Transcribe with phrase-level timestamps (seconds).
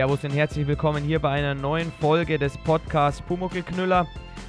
[0.00, 4.06] Servus und herzlich willkommen hier bei einer neuen Folge des Podcasts Pumuckelknüller.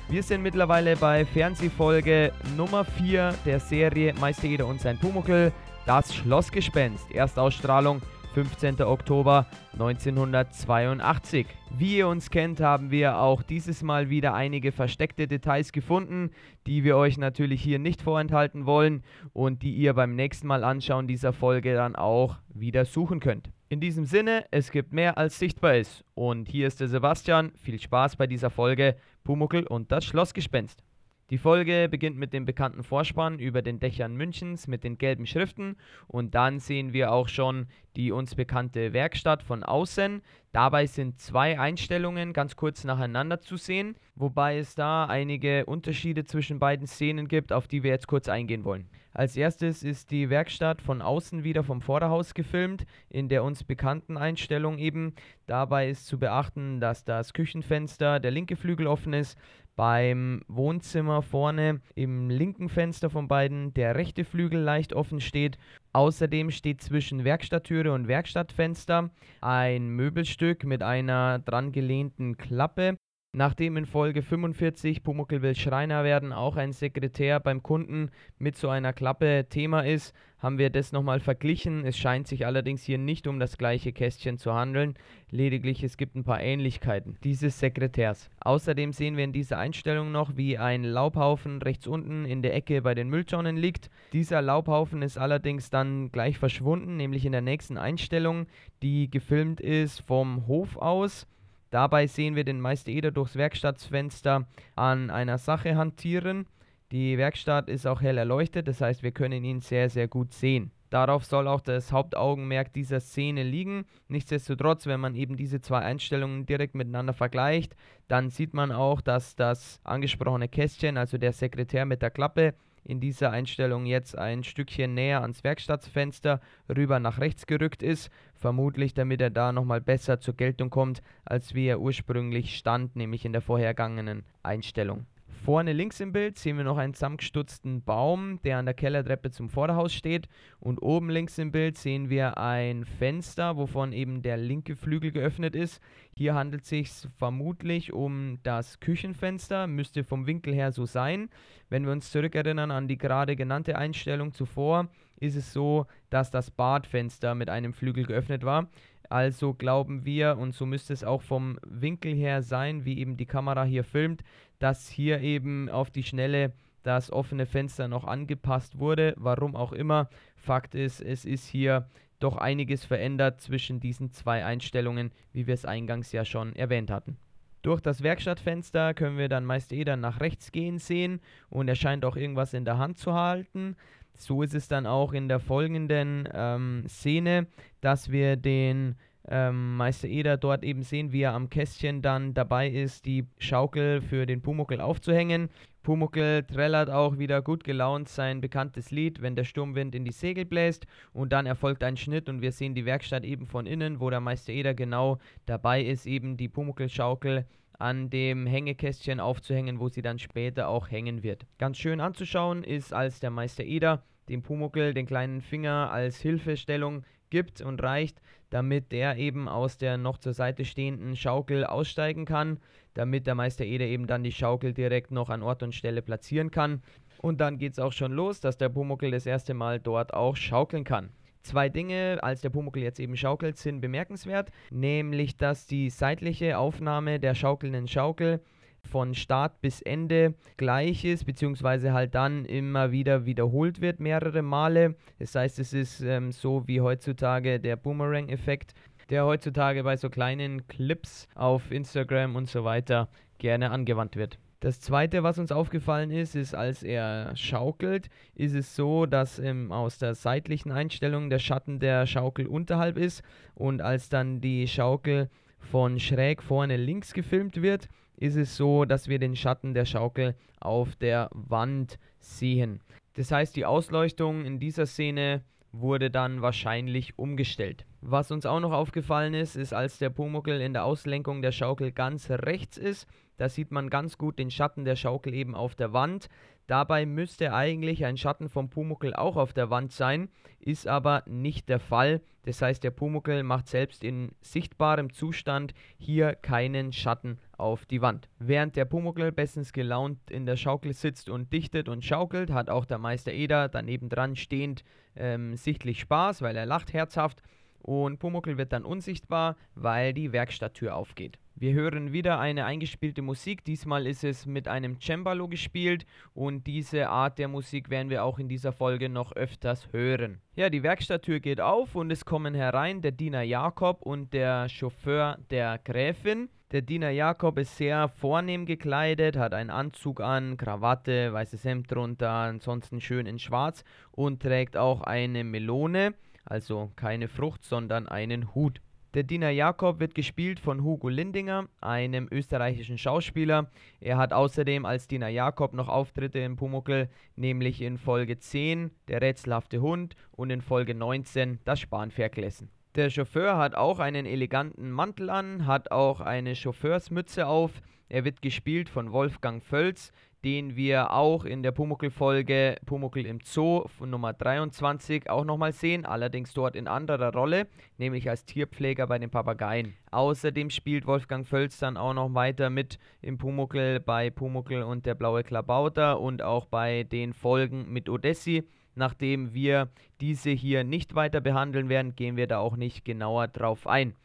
[0.08, 5.52] Wir sind mittlerweile bei Fernsehfolge Nummer 4 der Serie Meister Eder und sein Pumuckel,
[5.86, 7.12] das Schlossgespenst.
[7.12, 8.02] Erstausstrahlung
[8.34, 8.82] 15.
[8.82, 11.48] Oktober 1982.
[11.78, 16.32] Wie ihr uns kennt, haben wir auch dieses Mal wieder einige versteckte Details gefunden,
[16.66, 21.08] die wir euch natürlich hier nicht vorenthalten wollen und die ihr beim nächsten Mal anschauen
[21.08, 23.50] dieser Folge dann auch wieder suchen könnt.
[23.72, 26.04] In diesem Sinne, es gibt mehr als sichtbar ist.
[26.14, 27.54] Und hier ist der Sebastian.
[27.56, 30.84] Viel Spaß bei dieser Folge Pumuckel und das Schlossgespenst.
[31.30, 35.78] Die Folge beginnt mit dem bekannten Vorspann über den Dächern Münchens mit den gelben Schriften
[36.10, 40.22] und dann sehen wir auch schon die uns bekannte Werkstatt von außen.
[40.52, 46.60] Dabei sind zwei Einstellungen ganz kurz nacheinander zu sehen, wobei es da einige Unterschiede zwischen
[46.60, 48.90] beiden Szenen gibt, auf die wir jetzt kurz eingehen wollen.
[49.14, 54.18] Als erstes ist die Werkstatt von außen wieder vom Vorderhaus gefilmt, in der uns bekannten
[54.18, 55.16] Einstellung eben.
[55.48, 59.38] Dabei ist zu beachten, dass das Küchenfenster, der linke Flügel offen ist,
[59.76, 65.58] beim Wohnzimmer vorne im linken Fenster von beiden der rechte Flügel leicht offen steht.
[65.92, 69.10] Außerdem steht zwischen Werkstatttüre und Werkstattfenster
[69.42, 72.98] ein Möbelstück mit einer dran gelehnten Klappe
[73.34, 78.68] Nachdem in Folge 45 Pumuckl will Schreiner werden auch ein Sekretär beim Kunden mit so
[78.68, 81.86] einer Klappe Thema ist, haben wir das nochmal verglichen.
[81.86, 84.96] Es scheint sich allerdings hier nicht um das gleiche Kästchen zu handeln,
[85.30, 88.30] lediglich es gibt ein paar Ähnlichkeiten dieses Sekretärs.
[88.42, 92.82] Außerdem sehen wir in dieser Einstellung noch, wie ein Laubhaufen rechts unten in der Ecke
[92.82, 93.90] bei den Mülltonnen liegt.
[94.12, 98.48] Dieser Laubhaufen ist allerdings dann gleich verschwunden, nämlich in der nächsten Einstellung,
[98.82, 101.28] die gefilmt ist vom Hof aus.
[101.72, 106.46] Dabei sehen wir den Meister Eder durchs Werkstattfenster an einer Sache hantieren.
[106.92, 110.72] Die Werkstatt ist auch hell erleuchtet, das heißt, wir können ihn sehr, sehr gut sehen.
[110.90, 113.86] Darauf soll auch das Hauptaugenmerk dieser Szene liegen.
[114.10, 117.78] Nichtsdestotrotz, wenn man eben diese zwei Einstellungen direkt miteinander vergleicht,
[118.10, 122.54] dann sieht man auch, dass das angesprochene Kästchen, also der Sekretär mit der Klappe,
[122.84, 128.10] in dieser Einstellung jetzt ein Stückchen näher ans Werkstattfenster rüber nach rechts gerückt ist,
[128.42, 133.24] vermutlich damit er da nochmal besser zur Geltung kommt, als wie er ursprünglich stand, nämlich
[133.24, 135.06] in der vorhergangenen Einstellung.
[135.44, 139.50] Vorne links im Bild sehen wir noch einen zusammengestutzten Baum, der an der Kellertreppe zum
[139.50, 140.28] Vorderhaus steht.
[140.60, 145.56] Und oben links im Bild sehen wir ein Fenster, wovon eben der linke Flügel geöffnet
[145.56, 145.82] ist.
[146.16, 151.30] Hier handelt es sich vermutlich um das Küchenfenster, müsste vom Winkel her so sein.
[151.70, 154.90] Wenn wir uns zurückerinnern an die gerade genannte Einstellung zuvor,
[155.22, 158.68] ist es so, dass das Badfenster mit einem Flügel geöffnet war.
[159.10, 163.26] Also glauben wir, und so müsste es auch vom Winkel her sein, wie eben die
[163.26, 164.24] Kamera hier filmt,
[164.60, 169.14] dass hier eben auf die Schnelle das offene Fenster noch angepasst wurde.
[169.18, 170.10] Warum auch immer.
[170.36, 171.88] Fakt ist, es ist hier
[172.20, 177.18] doch einiges verändert zwischen diesen zwei Einstellungen, wie wir es eingangs ja schon erwähnt hatten.
[177.62, 181.76] Durch das Werkstattfenster können wir dann meist eh dann nach rechts gehen sehen und er
[181.76, 183.76] scheint auch irgendwas in der Hand zu halten.
[184.16, 187.48] So ist es dann auch in der folgenden ähm, Szene,
[187.82, 188.96] dass wir den
[189.28, 194.02] ähm, Meister Eder dort eben sehen, wie er am Kästchen dann dabei ist, die Schaukel
[194.02, 195.50] für den Pumuckel aufzuhängen.
[195.84, 200.46] Pumuckel trällert auch wieder gut gelaunt sein bekanntes Lied, wenn der Sturmwind in die Segel
[200.46, 204.10] bläst und dann erfolgt ein Schnitt und wir sehen die Werkstatt eben von innen, wo
[204.10, 205.18] der Meister Eder genau
[205.48, 207.46] dabei ist, eben die Pumuckel-Schaukel
[207.82, 211.46] an dem Hängekästchen aufzuhängen, wo sie dann später auch hängen wird.
[211.58, 217.04] Ganz schön anzuschauen ist, als der Meister Eder dem Pumuckel den kleinen Finger als Hilfestellung
[217.30, 218.22] gibt und reicht,
[218.52, 222.60] damit der eben aus der noch zur Seite stehenden Schaukel aussteigen kann,
[222.94, 226.52] damit der Meister Eder eben dann die Schaukel direkt noch an Ort und Stelle platzieren
[226.52, 226.84] kann.
[227.18, 230.36] Und dann geht es auch schon los, dass der Pumuckel das erste Mal dort auch
[230.36, 231.10] schaukeln kann.
[231.44, 237.20] Zwei Dinge, als der Pumuckel jetzt eben schaukelt, sind bemerkenswert, nämlich dass die seitliche Aufnahme
[237.20, 238.42] der schaukelnden Schaukel
[238.84, 244.96] von Start bis Ende gleich ist, beziehungsweise halt dann immer wieder wiederholt wird, mehrere Male.
[245.20, 248.74] Das heißt, es ist ähm, so wie heutzutage der Boomerang-Effekt,
[249.10, 254.40] der heutzutage bei so kleinen Clips auf Instagram und so weiter gerne angewandt wird.
[254.62, 259.72] Das zweite, was uns aufgefallen ist, ist, als er schaukelt, ist es so, dass ähm,
[259.72, 263.24] aus der seitlichen Einstellung der Schatten der Schaukel unterhalb ist
[263.56, 269.08] und als dann die Schaukel von schräg vorne links gefilmt wird, ist es so, dass
[269.08, 272.82] wir den Schatten der Schaukel auf der Wand sehen.
[273.16, 275.42] Das heißt, die Ausleuchtung in dieser Szene
[275.72, 277.86] wurde dann wahrscheinlich umgestellt.
[278.02, 281.92] Was uns auch noch aufgefallen ist, ist, als der Pumuckel in der Auslenkung der Schaukel
[281.92, 283.08] ganz rechts ist,
[283.42, 286.30] Da sieht man ganz gut den Schatten der Schaukel eben auf der Wand.
[286.68, 290.30] Dabei müsste eigentlich ein Schatten vom Pumuckel auch auf der Wand sein,
[290.60, 292.22] ist aber nicht der Fall.
[292.44, 298.30] Das heißt, der Pumuckel macht selbst in sichtbarem Zustand hier keinen Schatten auf die Wand.
[298.38, 302.86] Während der Pumuckel bestens gelaunt in der Schaukel sitzt und dichtet und schaukelt, hat auch
[302.86, 304.84] der Meister Eder daneben dran stehend
[305.16, 307.42] ähm, sichtlich Spaß, weil er lacht herzhaft
[307.82, 311.38] und Pumuckel wird dann unsichtbar, weil die Werkstatttür aufgeht.
[311.56, 313.64] Wir hören wieder eine eingespielte Musik.
[313.66, 318.40] Diesmal ist es mit einem Cembalo gespielt und diese Art der Musik werden wir auch
[318.40, 320.42] in dieser Folge noch öfters hören.
[320.56, 325.38] Ja, die Werkstatttür geht auf und es kommen herein der Diener Jakob und der Chauffeur
[325.52, 326.50] der Gräfin.
[326.72, 332.32] Der Diener Jakob ist sehr vornehm gekleidet, hat einen Anzug an, Krawatte, weißes Hemd drunter,
[332.32, 336.14] ansonsten schön in schwarz und trägt auch eine Melone,
[336.46, 338.82] also keine Frucht, sondern einen Hut.
[339.14, 343.70] Der Diener Jakob wird gespielt von Hugo Lindinger, einem österreichischen Schauspieler.
[344.00, 349.22] Er hat außerdem als Diener Jakob noch Auftritte in Pumuckl, nämlich in Folge 10 Der
[349.22, 352.70] rätselhafte Hund und in Folge 19 Das Spanferkelessen.
[352.96, 357.82] Der Chauffeur hat auch einen eleganten Mantel an, hat auch eine Chauffeursmütze auf.
[358.08, 363.88] Er wird gespielt von Wolfgang Völz, den wir auch in der Pumuckl-Folge Pumuckl im Zoo
[363.88, 367.68] von Nummer 23 auch nochmal sehen, allerdings dort in anderer Rolle,
[367.98, 369.94] nämlich als Tierpfleger bei den Papageien.
[370.12, 375.16] Außerdem spielt Wolfgang Völz dann auch noch weiter mit im Pumuckl bei Pumuckl und der
[375.16, 378.64] blaue Klabauter und auch bei den Folgen mit Odessi.
[378.96, 379.90] Nachdem wir
[380.20, 384.16] diese hier nicht weiter behandeln werden, gehen wir da auch nicht genauer drauf ein.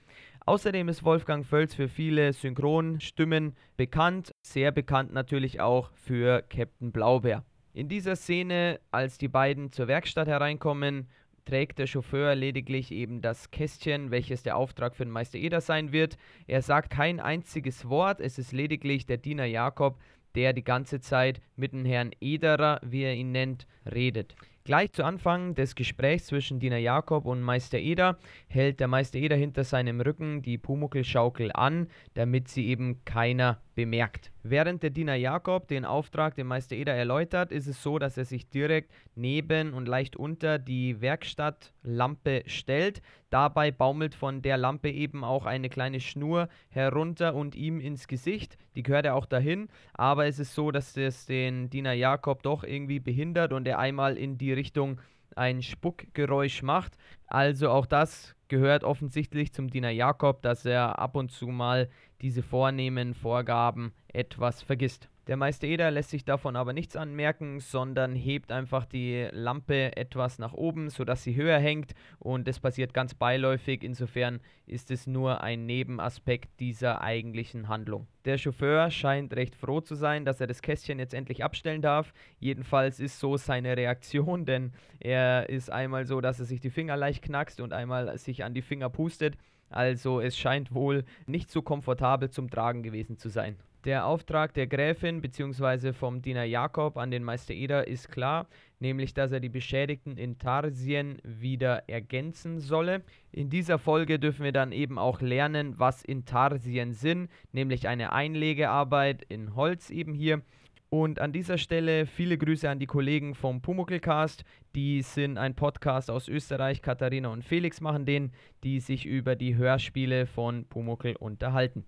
[0.49, 7.45] Außerdem ist Wolfgang Völz für viele Synchronstimmen bekannt, sehr bekannt natürlich auch für Captain Blaubeer.
[7.73, 11.09] In dieser Szene, als die beiden zur Werkstatt hereinkommen,
[11.47, 15.91] trägt der Chauffeur lediglich eben das Kästchen, welches der Auftrag für den Meister Eder sein
[15.91, 16.17] wird.
[16.47, 19.99] Er sagt kein einziges Wort, es ist lediglich der Diener Jakob,
[20.37, 24.37] der die ganze Zeit mit dem Herrn Ederer, wie er ihn nennt, redet.
[24.67, 28.19] Gleich zu Anfang des Gesprächs zwischen Diener Jakob und Meister Eder
[28.49, 34.33] hält der Meister Eder hinter seinem Rücken die Pumuckelschaukel an, damit sie eben keiner bemerkt.
[34.43, 38.25] Während der Diener Jakob den Auftrag dem Meister Eder erläutert, ist es so, dass er
[38.25, 43.03] sich direkt neben und leicht unter die Werkstattlampe stellt.
[43.31, 48.57] Dabei baumelt von der Lampe eben auch eine kleine Schnur herunter und ihm ins Gesicht.
[48.75, 52.65] Die gehört er auch dahin, aber es ist so, dass es den Diener Jakob doch
[52.65, 55.01] irgendwie behindert und er einmal in die Richtung
[55.37, 56.97] ein Spuckgeräusch macht.
[57.27, 61.89] Also auch das gehört offensichtlich zum Diener Jakob, dass er ab und zu mal
[62.21, 65.09] diese vornehmen Vorgaben etwas vergisst.
[65.27, 70.39] Der Meister Eder lässt sich davon aber nichts anmerken, sondern hebt einfach die Lampe etwas
[70.39, 73.83] nach oben, sodass sie höher hängt und es passiert ganz beiläufig.
[73.83, 78.07] Insofern ist es nur ein Nebenaspekt dieser eigentlichen Handlung.
[78.25, 82.13] Der Chauffeur scheint recht froh zu sein, dass er das Kästchen jetzt endlich abstellen darf.
[82.39, 86.97] Jedenfalls ist so seine Reaktion, denn er ist einmal so, dass er sich die Finger
[86.97, 89.37] leicht knackst und einmal sich an die Finger pustet.
[89.71, 93.57] Also es scheint wohl nicht so komfortabel zum Tragen gewesen zu sein.
[93.87, 95.93] Der Auftrag der Gräfin bzw.
[95.93, 98.49] vom Diener Jakob an den Meister Eder ist klar,
[98.81, 103.05] nämlich dass er die Beschädigten in Tarsien wieder ergänzen solle.
[103.31, 109.23] In dieser Folge dürfen wir dann eben auch lernen, was Intarsien sind, nämlich eine Einlegearbeit
[109.29, 110.43] in Holz eben hier.
[110.89, 114.45] Und an dieser Stelle viele Grüße an die Kollegen vom Pumuckelcast.
[114.77, 116.81] Die sind ein Podcast aus Österreich.
[116.81, 118.31] Katharina und Felix machen den,
[118.63, 121.85] die sich über die Hörspiele von Pumuckel unterhalten.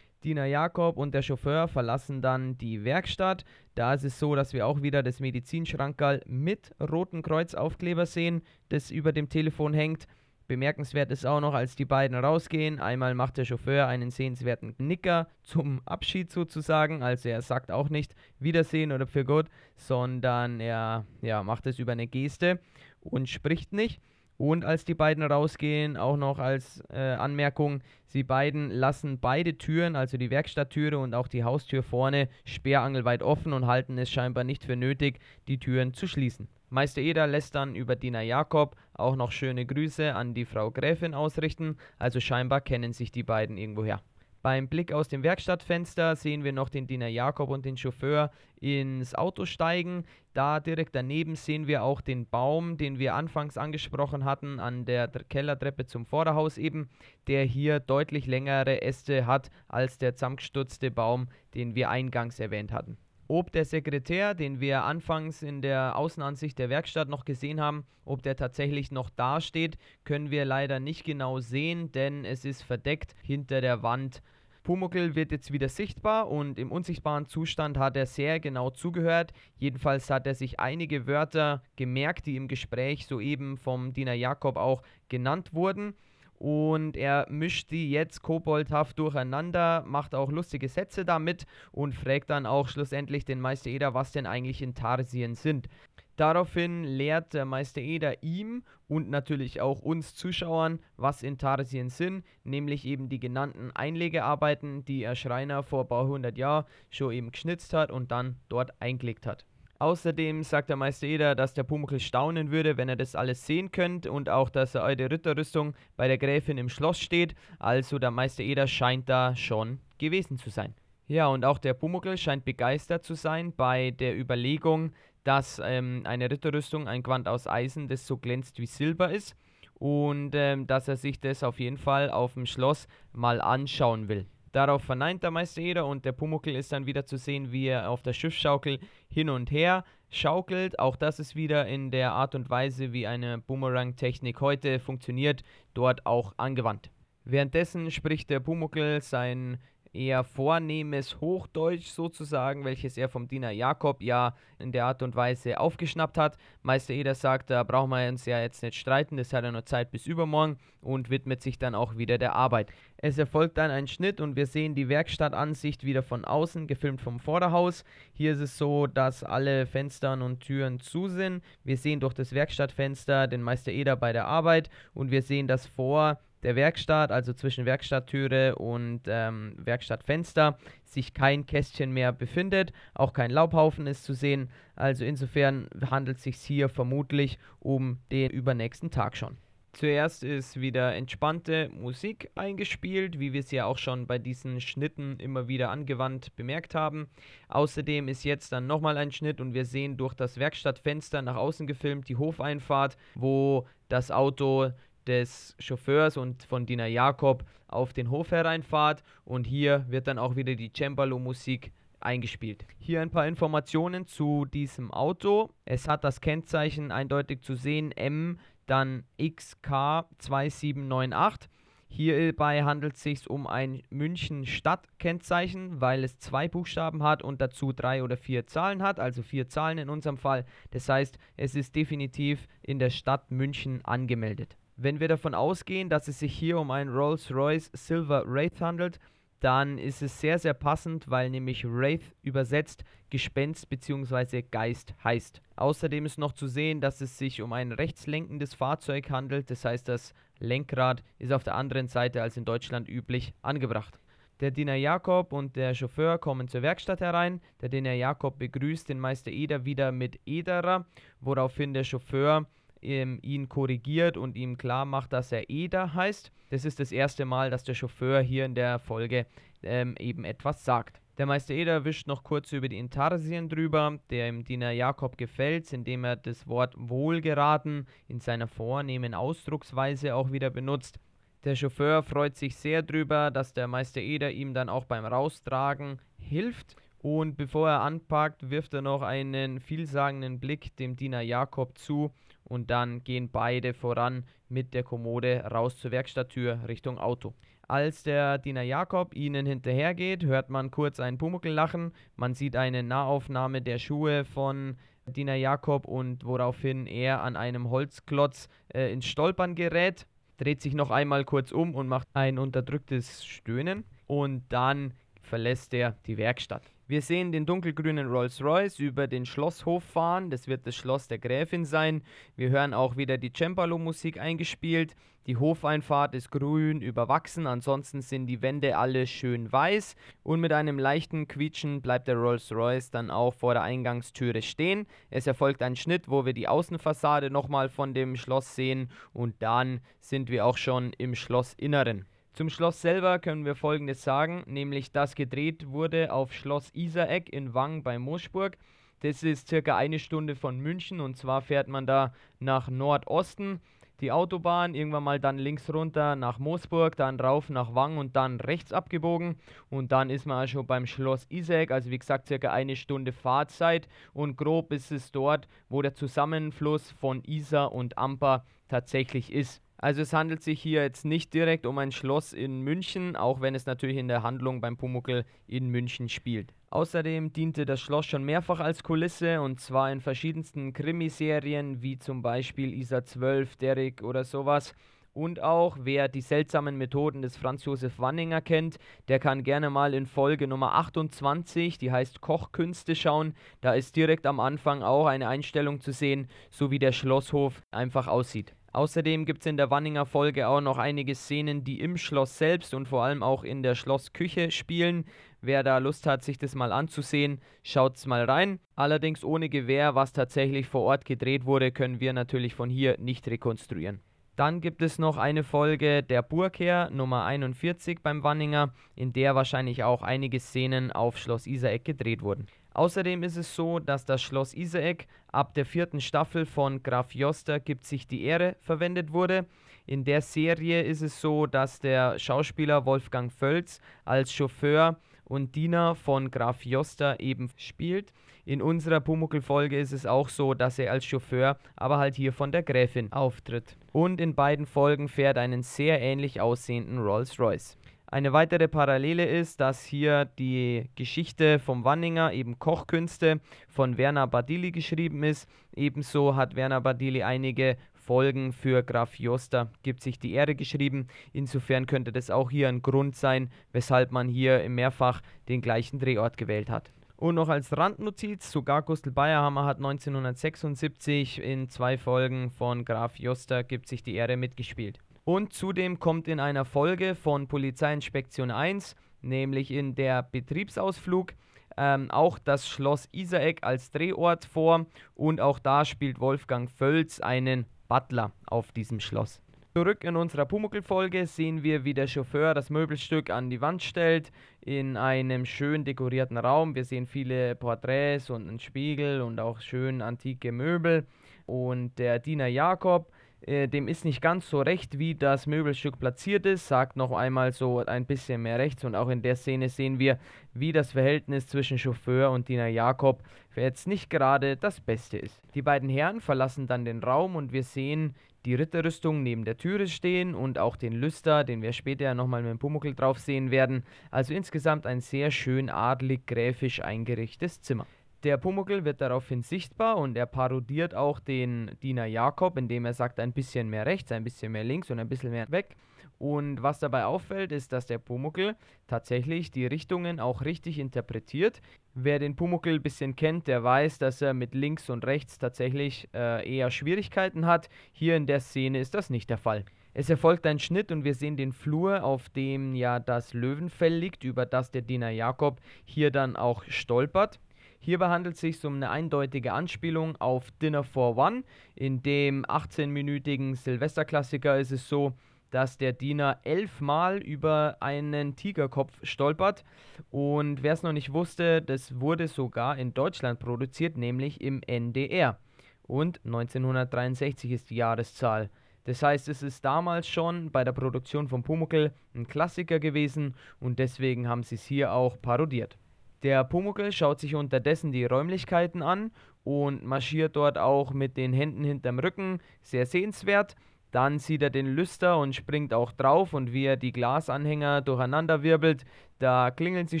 [0.24, 3.44] Diener Jakob und der Chauffeur verlassen dann die Werkstatt.
[3.74, 8.90] Da ist es so, dass wir auch wieder das Medizinschrankerl mit roten Kreuzaufkleber sehen, das
[8.90, 10.06] über dem Telefon hängt.
[10.48, 15.28] Bemerkenswert ist auch noch, als die beiden rausgehen, einmal macht der Chauffeur einen sehenswerten Nicker
[15.42, 17.02] zum Abschied sozusagen.
[17.02, 19.46] Also er sagt auch nicht Wiedersehen oder für Gott,
[19.76, 22.60] sondern er ja, macht es über eine Geste
[23.00, 24.00] und spricht nicht.
[24.38, 29.94] Und als die beiden rausgehen, auch noch als äh, Anmerkung, sie beiden lassen beide Türen,
[29.94, 34.64] also die Werkstatttüre und auch die Haustür vorne, sperrangelweit offen und halten es scheinbar nicht
[34.64, 36.48] für nötig, die Türen zu schließen.
[36.72, 41.12] Meister Eder lässt dann über Diener Jakob auch noch schöne Grüße an die Frau Gräfin
[41.12, 44.00] ausrichten, also scheinbar kennen sich die beiden irgendwoher.
[44.40, 49.14] Beim Blick aus dem Werkstattfenster sehen wir noch den Diener Jakob und den Chauffeur ins
[49.14, 50.04] Auto steigen.
[50.32, 55.08] Da direkt daneben sehen wir auch den Baum, den wir anfangs angesprochen hatten, an der
[55.08, 56.88] Kellertreppe zum Vorderhaus eben,
[57.26, 62.96] der hier deutlich längere Äste hat als der zusammengestutzte Baum, den wir eingangs erwähnt hatten.
[63.28, 68.22] Ob der Sekretär, den wir anfangs in der Außenansicht der Werkstatt noch gesehen haben, ob
[68.22, 73.60] der tatsächlich noch dasteht, können wir leider nicht genau sehen, denn es ist verdeckt hinter
[73.60, 74.22] der Wand
[74.62, 79.32] Pumuckl wird jetzt wieder sichtbar und im unsichtbaren Zustand hat er sehr genau zugehört.
[79.58, 84.82] Jedenfalls hat er sich einige Wörter gemerkt, die im Gespräch soeben vom Diener Jakob auch
[85.08, 85.94] genannt wurden
[86.42, 92.46] und er mischt die jetzt koboldhaft durcheinander, macht auch lustige Sätze damit und fragt dann
[92.46, 95.68] auch schlussendlich den Meister Eder, was denn eigentlich Intarsien sind.
[96.16, 102.84] Daraufhin lehrt der Meister Eder ihm und natürlich auch uns Zuschauern, was Intarsien sind, nämlich
[102.86, 107.72] eben die genannten Einlegearbeiten, die er Schreiner vor ein paar hundert Jahren schon eben geschnitzt
[107.72, 109.46] hat und dann dort eingelegt hat.
[109.82, 113.72] Außerdem sagt der Meister Eder, dass der Pumuckl staunen würde, wenn er das alles sehen
[113.72, 117.34] könnte und auch, dass eine alte Ritterrüstung bei der Gräfin im Schloss steht.
[117.58, 120.72] Also der Meister Eder scheint da schon gewesen zu sein.
[121.08, 124.92] Ja, und auch der Pumuckl scheint begeistert zu sein bei der Überlegung,
[125.24, 129.34] dass ähm, eine Ritterrüstung ein Gewand aus Eisen, das so glänzt wie Silber ist
[129.74, 134.26] und ähm, dass er sich das auf jeden Fall auf dem Schloss mal anschauen will.
[134.52, 137.88] Darauf verneint der Meister Eder und der Pumuckl ist dann wieder zu sehen, wie er
[137.88, 140.78] auf der Schiffsschaukel hin und her schaukelt.
[140.78, 145.42] Auch das ist wieder in der Art und Weise, wie eine Boomerang-Technik heute funktioniert,
[145.72, 146.90] dort auch angewandt.
[147.24, 149.58] Währenddessen spricht der Pumuckl sein
[149.92, 155.60] eher vornehmes Hochdeutsch sozusagen, welches er vom Diener Jakob ja in der Art und Weise
[155.60, 156.38] aufgeschnappt hat.
[156.62, 159.66] Meister Eder sagt, da brauchen wir uns ja jetzt nicht streiten, das hat er nur
[159.66, 162.70] Zeit bis übermorgen und widmet sich dann auch wieder der Arbeit.
[162.96, 167.18] Es erfolgt dann ein Schnitt und wir sehen die Werkstattansicht wieder von außen, gefilmt vom
[167.18, 167.84] Vorderhaus.
[168.12, 171.42] Hier ist es so, dass alle Fenster und Türen zu sind.
[171.64, 175.66] Wir sehen durch das Werkstattfenster den Meister Eder bei der Arbeit und wir sehen das
[175.66, 183.12] vor der Werkstatt, also zwischen Werkstatttüre und ähm, Werkstattfenster, sich kein Kästchen mehr befindet, auch
[183.12, 184.50] kein Laubhaufen ist zu sehen.
[184.76, 189.36] Also insofern handelt es sich hier vermutlich um den übernächsten Tag schon.
[189.74, 195.16] Zuerst ist wieder entspannte Musik eingespielt, wie wir es ja auch schon bei diesen Schnitten
[195.18, 197.08] immer wieder angewandt bemerkt haben.
[197.48, 201.66] Außerdem ist jetzt dann nochmal ein Schnitt und wir sehen durch das Werkstattfenster nach außen
[201.66, 204.72] gefilmt die Hofeinfahrt, wo das Auto
[205.06, 210.36] des Chauffeurs und von Dina Jakob auf den Hof hereinfahrt und hier wird dann auch
[210.36, 212.66] wieder die Cembalo-Musik eingespielt.
[212.78, 215.50] Hier ein paar Informationen zu diesem Auto.
[215.64, 221.48] Es hat das Kennzeichen eindeutig zu sehen M dann XK2798.
[221.88, 228.02] Hierbei handelt es sich um ein München-Stadt-Kennzeichen, weil es zwei Buchstaben hat und dazu drei
[228.02, 230.46] oder vier Zahlen hat, also vier Zahlen in unserem Fall.
[230.70, 234.56] Das heißt, es ist definitiv in der Stadt München angemeldet.
[234.84, 238.98] Wenn wir davon ausgehen, dass es sich hier um einen Rolls-Royce Silver Wraith handelt,
[239.38, 244.42] dann ist es sehr, sehr passend, weil nämlich Wraith übersetzt Gespenst bzw.
[244.42, 245.40] Geist heißt.
[245.54, 249.86] Außerdem ist noch zu sehen, dass es sich um ein rechtslenkendes Fahrzeug handelt, das heißt,
[249.86, 254.00] das Lenkrad ist auf der anderen Seite als in Deutschland üblich angebracht.
[254.40, 257.40] Der Diener Jakob und der Chauffeur kommen zur Werkstatt herein.
[257.60, 260.86] Der Diener Jakob begrüßt den Meister Eder wieder mit Ederer,
[261.20, 262.48] woraufhin der Chauffeur
[262.82, 266.30] ähm, ihn korrigiert und ihm klar macht, dass er Eder heißt.
[266.50, 269.26] Das ist das erste Mal, dass der Chauffeur hier in der Folge
[269.62, 271.00] ähm, eben etwas sagt.
[271.18, 275.70] Der Meister Eder wischt noch kurz über die Intarsien drüber, der im Diener Jakob gefällt,
[275.72, 280.98] indem er das Wort wohlgeraten in seiner vornehmen Ausdrucksweise auch wieder benutzt.
[281.44, 285.98] Der Chauffeur freut sich sehr drüber, dass der Meister Eder ihm dann auch beim Raustragen
[286.18, 286.76] hilft.
[287.02, 292.12] Und bevor er anpackt, wirft er noch einen vielsagenden Blick dem Diener Jakob zu
[292.52, 297.32] und dann gehen beide voran mit der Kommode raus zur Werkstatttür Richtung Auto.
[297.66, 301.92] Als der Diener Jakob ihnen hinterhergeht, hört man kurz ein Pumuckl lachen.
[302.14, 308.50] Man sieht eine Nahaufnahme der Schuhe von Diener Jakob und woraufhin er an einem Holzklotz
[308.74, 310.06] äh, ins Stolpern gerät,
[310.36, 314.92] dreht sich noch einmal kurz um und macht ein unterdrücktes Stöhnen und dann
[315.22, 316.71] verlässt er die Werkstatt.
[316.88, 320.30] Wir sehen den dunkelgrünen Rolls-Royce über den Schlosshof fahren.
[320.30, 322.02] Das wird das Schloss der Gräfin sein.
[322.36, 324.96] Wir hören auch wieder die Cembalo-Musik eingespielt.
[325.26, 329.94] Die Hofeinfahrt ist grün überwachsen, ansonsten sind die Wände alle schön weiß.
[330.24, 334.88] Und mit einem leichten Quietschen bleibt der Rolls-Royce dann auch vor der Eingangstüre stehen.
[335.10, 338.90] Es erfolgt ein Schnitt, wo wir die Außenfassade nochmal von dem Schloss sehen.
[339.12, 342.06] Und dann sind wir auch schon im Schlossinneren.
[342.32, 347.52] Zum Schloss selber können wir folgendes sagen, nämlich dass gedreht wurde auf Schloss Isaeck in
[347.52, 348.56] Wang bei Moschburg.
[349.00, 353.60] Das ist circa eine Stunde von München und zwar fährt man da nach Nordosten
[354.00, 358.40] die Autobahn, irgendwann mal dann links runter nach Moosburg, dann rauf nach Wang und dann
[358.40, 359.36] rechts abgebogen
[359.70, 363.88] und dann ist man schon beim Schloss Isaac, also wie gesagt circa eine Stunde Fahrzeit
[364.12, 369.62] und grob ist es dort, wo der Zusammenfluss von Isar und Amper tatsächlich ist.
[369.82, 373.56] Also es handelt sich hier jetzt nicht direkt um ein Schloss in München, auch wenn
[373.56, 376.54] es natürlich in der Handlung beim Pumuckl in München spielt.
[376.70, 382.22] Außerdem diente das Schloss schon mehrfach als Kulisse und zwar in verschiedensten Krimiserien wie zum
[382.22, 384.72] Beispiel Isa 12, Derrick oder sowas.
[385.14, 389.94] Und auch, wer die seltsamen Methoden des Franz Josef Wanninger kennt, der kann gerne mal
[389.94, 393.34] in Folge Nummer 28, die heißt Kochkünste, schauen.
[393.60, 398.06] Da ist direkt am Anfang auch eine Einstellung zu sehen, so wie der Schlosshof einfach
[398.06, 398.54] aussieht.
[398.74, 402.72] Außerdem gibt es in der Wanninger Folge auch noch einige Szenen, die im Schloss selbst
[402.72, 405.04] und vor allem auch in der Schlossküche spielen.
[405.42, 408.60] Wer da Lust hat, sich das mal anzusehen, schaut's mal rein.
[408.74, 413.28] Allerdings ohne Gewehr, was tatsächlich vor Ort gedreht wurde, können wir natürlich von hier nicht
[413.28, 414.00] rekonstruieren.
[414.36, 419.84] Dann gibt es noch eine Folge der Burgherr Nummer 41 beim Wanninger, in der wahrscheinlich
[419.84, 422.46] auch einige Szenen auf Schloss Isaeck gedreht wurden.
[422.74, 427.60] Außerdem ist es so, dass das Schloss Isaeck ab der vierten Staffel von Graf Joster
[427.60, 429.46] gibt sich die Ehre verwendet wurde.
[429.86, 435.94] In der Serie ist es so, dass der Schauspieler Wolfgang Völz als Chauffeur und Diener
[435.94, 438.12] von Graf Joster eben spielt.
[438.44, 442.52] In unserer Pumuckl-Folge ist es auch so, dass er als Chauffeur, aber halt hier von
[442.52, 443.76] der Gräfin auftritt.
[443.92, 447.76] Und in beiden Folgen fährt einen sehr ähnlich aussehenden Rolls-Royce.
[448.12, 454.70] Eine weitere Parallele ist, dass hier die Geschichte vom Wanninger, eben Kochkünste, von Werner Badili
[454.70, 455.48] geschrieben ist.
[455.74, 461.06] Ebenso hat Werner Badili einige Folgen für Graf Joster, gibt sich die Ehre geschrieben.
[461.32, 466.36] Insofern könnte das auch hier ein Grund sein, weshalb man hier mehrfach den gleichen Drehort
[466.36, 466.92] gewählt hat.
[467.16, 473.64] Und noch als Randnotiz, sogar Gustl Bayerhammer hat 1976 in zwei Folgen von Graf Joster
[473.64, 474.98] gibt sich die Ehre mitgespielt.
[475.24, 481.34] Und zudem kommt in einer Folge von Polizeiinspektion 1, nämlich in der Betriebsausflug,
[481.76, 487.66] ähm, auch das Schloss Isaeck als Drehort vor und auch da spielt Wolfgang Völz einen
[487.88, 489.40] Butler auf diesem Schloss.
[489.74, 494.30] Zurück in unserer Pumuckl-Folge sehen wir, wie der Chauffeur das Möbelstück an die Wand stellt,
[494.60, 496.74] in einem schön dekorierten Raum.
[496.74, 501.06] Wir sehen viele Porträts und einen Spiegel und auch schön antike Möbel.
[501.46, 503.10] Und der Diener Jakob
[503.46, 507.52] äh, dem ist nicht ganz so recht, wie das Möbelstück platziert ist, sagt noch einmal
[507.52, 510.18] so ein bisschen mehr rechts und auch in der Szene sehen wir,
[510.54, 513.22] wie das Verhältnis zwischen Chauffeur und Diener Jakob
[513.56, 515.40] jetzt nicht gerade das Beste ist.
[515.54, 518.14] Die beiden Herren verlassen dann den Raum und wir sehen
[518.44, 522.50] die Ritterrüstung neben der Türe stehen und auch den Lüster, den wir später nochmal mit
[522.50, 523.84] dem Pumuckl drauf sehen werden.
[524.10, 527.86] Also insgesamt ein sehr schön adlig-gräfisch eingerichtetes Zimmer.
[528.24, 533.18] Der Pumuckl wird daraufhin sichtbar und er parodiert auch den Diener Jakob, indem er sagt,
[533.18, 535.76] ein bisschen mehr rechts, ein bisschen mehr links und ein bisschen mehr weg.
[536.18, 538.54] Und was dabei auffällt, ist, dass der Pumuckl
[538.86, 541.60] tatsächlich die Richtungen auch richtig interpretiert.
[541.94, 546.08] Wer den Pumuckl ein bisschen kennt, der weiß, dass er mit links und rechts tatsächlich
[546.14, 547.68] äh, eher Schwierigkeiten hat.
[547.90, 549.64] Hier in der Szene ist das nicht der Fall.
[549.94, 554.22] Es erfolgt ein Schnitt und wir sehen den Flur, auf dem ja das Löwenfell liegt,
[554.22, 557.40] über das der Diener Jakob hier dann auch stolpert.
[557.84, 561.42] Hierbei handelt es sich um eine eindeutige Anspielung auf Dinner for One.
[561.74, 565.14] In dem 18-minütigen Silvesterklassiker ist es so,
[565.50, 569.64] dass der Diener elfmal über einen Tigerkopf stolpert.
[570.12, 575.36] Und wer es noch nicht wusste, das wurde sogar in Deutschland produziert, nämlich im NDR.
[575.82, 578.48] Und 1963 ist die Jahreszahl.
[578.84, 583.80] Das heißt, es ist damals schon bei der Produktion von Pumuckl ein Klassiker gewesen und
[583.80, 585.76] deswegen haben sie es hier auch parodiert.
[586.22, 589.10] Der Pumuckl schaut sich unterdessen die Räumlichkeiten an
[589.44, 593.56] und marschiert dort auch mit den Händen hinterm Rücken, sehr sehenswert.
[593.90, 598.42] Dann sieht er den Lüster und springt auch drauf und wie er die Glasanhänger durcheinander
[598.42, 598.86] wirbelt,
[599.18, 600.00] da klingeln sie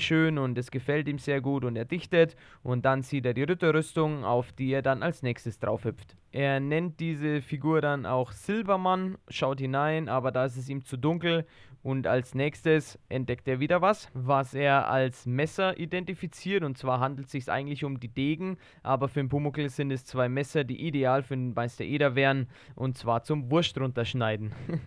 [0.00, 3.44] schön und es gefällt ihm sehr gut und er dichtet und dann sieht er die
[3.44, 6.16] Ritterrüstung, auf die er dann als nächstes drauf hüpft.
[6.32, 10.96] Er nennt diese Figur dann auch Silbermann, schaut hinein, aber da ist es ihm zu
[10.96, 11.46] dunkel
[11.82, 16.62] und als nächstes entdeckt er wieder was, was er als Messer identifiziert.
[16.62, 20.04] Und zwar handelt es sich eigentlich um die Degen, aber für den Pumuckl sind es
[20.04, 22.46] zwei Messer, die ideal für den Meister Eder wären.
[22.76, 24.52] Und zwar zum Wurst runterschneiden.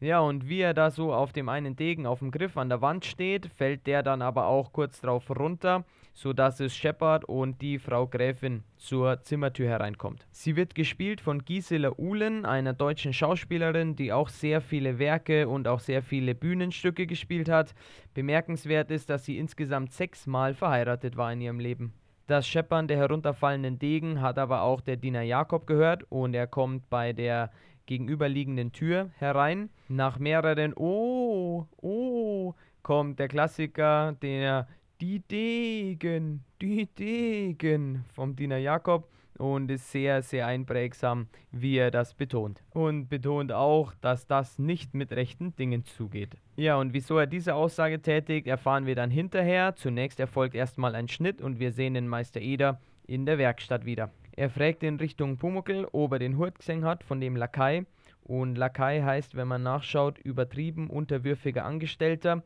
[0.00, 2.82] Ja, und wie er da so auf dem einen Degen auf dem Griff an der
[2.82, 7.78] Wand steht, fällt der dann aber auch kurz drauf runter, sodass es Shepard und die
[7.78, 10.26] Frau Gräfin zur Zimmertür hereinkommt.
[10.30, 15.68] Sie wird gespielt von Gisela Uhlen, einer deutschen Schauspielerin, die auch sehr viele Werke und
[15.68, 17.74] auch sehr viele Bühnenstücke gespielt hat.
[18.14, 21.92] Bemerkenswert ist, dass sie insgesamt sechsmal verheiratet war in ihrem Leben.
[22.26, 26.88] Das Scheppern der herunterfallenden Degen hat aber auch der Diener Jakob gehört und er kommt
[26.88, 27.50] bei der
[27.86, 29.68] gegenüberliegenden Tür herein.
[29.88, 34.68] Nach mehreren Oh, Oh kommt der Klassiker, der
[35.06, 39.06] Die Degen, die Degen vom Diener Jakob.
[39.36, 42.62] und ist sehr, sehr einprägsam, wie er das betont.
[42.70, 46.38] Und betont auch, dass das nicht mit rechten Dingen zugeht.
[46.56, 49.76] Ja, und wieso er diese Aussage tätigt, erfahren wir dann hinterher.
[49.76, 54.10] Zunächst erfolgt erstmal ein Schnitt und wir sehen den Meister Eder in der Werkstatt wieder.
[54.32, 57.84] Er fragt in Richtung Pumuckl, ob er den Hut gesehen hat von dem Lakai.
[58.22, 62.42] Und Lakai heißt, wenn man nachschaut, übertrieben unterwürfiger Angestellter.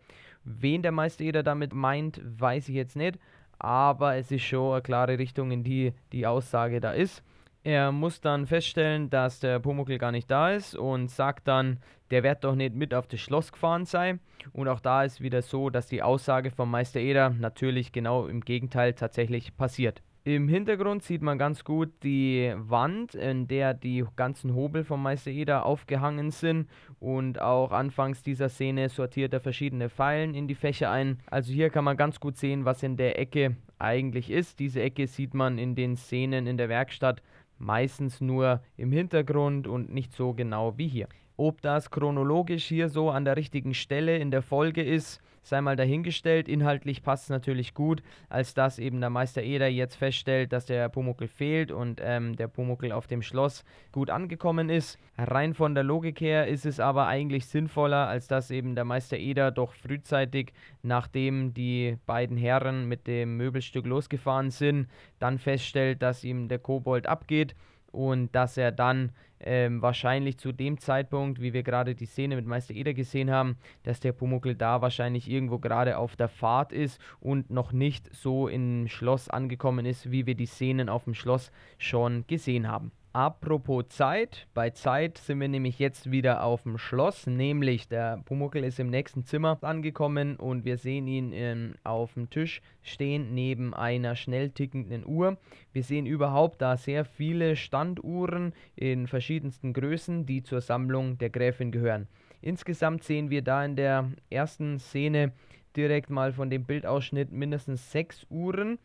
[0.48, 3.18] Wen der Meister Eder damit meint, weiß ich jetzt nicht
[3.58, 7.22] aber es ist schon eine klare Richtung, in die die Aussage da ist.
[7.64, 11.78] Er muss dann feststellen, dass der Pumuckl gar nicht da ist und sagt dann,
[12.10, 14.20] der wird doch nicht mit auf das Schloss gefahren sein.
[14.52, 18.40] Und auch da ist wieder so, dass die Aussage vom Meister Eder natürlich genau im
[18.40, 20.02] Gegenteil tatsächlich passiert.
[20.28, 25.30] Im Hintergrund sieht man ganz gut die Wand, in der die ganzen Hobel vom Meister
[25.30, 26.68] Eder aufgehangen sind
[27.00, 31.18] und auch anfangs dieser Szene sortiert er verschiedene Pfeilen in die Fächer ein.
[31.30, 34.58] Also hier kann man ganz gut sehen, was in der Ecke eigentlich ist.
[34.58, 37.22] Diese Ecke sieht man in den Szenen in der Werkstatt
[37.56, 41.08] meistens nur im Hintergrund und nicht so genau wie hier.
[41.38, 45.76] Ob das chronologisch hier so an der richtigen Stelle in der Folge ist, sei mal
[45.76, 46.48] dahingestellt.
[46.48, 50.88] Inhaltlich passt es natürlich gut, als dass eben der Meister Eder jetzt feststellt, dass der
[50.88, 54.98] Pumuckel fehlt und ähm, der Pumuckel auf dem Schloss gut angekommen ist.
[55.16, 59.16] Rein von der Logik her ist es aber eigentlich sinnvoller, als dass eben der Meister
[59.16, 66.24] Eder doch frühzeitig, nachdem die beiden Herren mit dem Möbelstück losgefahren sind, dann feststellt, dass
[66.24, 67.54] ihm der Kobold abgeht
[67.92, 72.46] und dass er dann ähm, wahrscheinlich zu dem Zeitpunkt, wie wir gerade die Szene mit
[72.46, 77.00] Meister Eder gesehen haben, dass der Pumuckl da wahrscheinlich irgendwo gerade auf der Fahrt ist
[77.20, 81.52] und noch nicht so im Schloss angekommen ist, wie wir die Szenen auf dem Schloss
[81.78, 82.90] schon gesehen haben.
[83.14, 88.62] Apropos Zeit, bei Zeit sind wir nämlich jetzt wieder auf dem Schloss, nämlich der Pumuckel
[88.64, 93.72] ist im nächsten Zimmer angekommen und wir sehen ihn ähm, auf dem Tisch stehen neben
[93.72, 95.38] einer schnell tickenden Uhr.
[95.72, 101.72] Wir sehen überhaupt da sehr viele Standuhren in verschiedensten Größen, die zur Sammlung der Gräfin
[101.72, 102.08] gehören.
[102.42, 105.32] Insgesamt sehen wir da in der ersten Szene
[105.76, 108.78] direkt mal von dem Bildausschnitt mindestens sechs Uhren.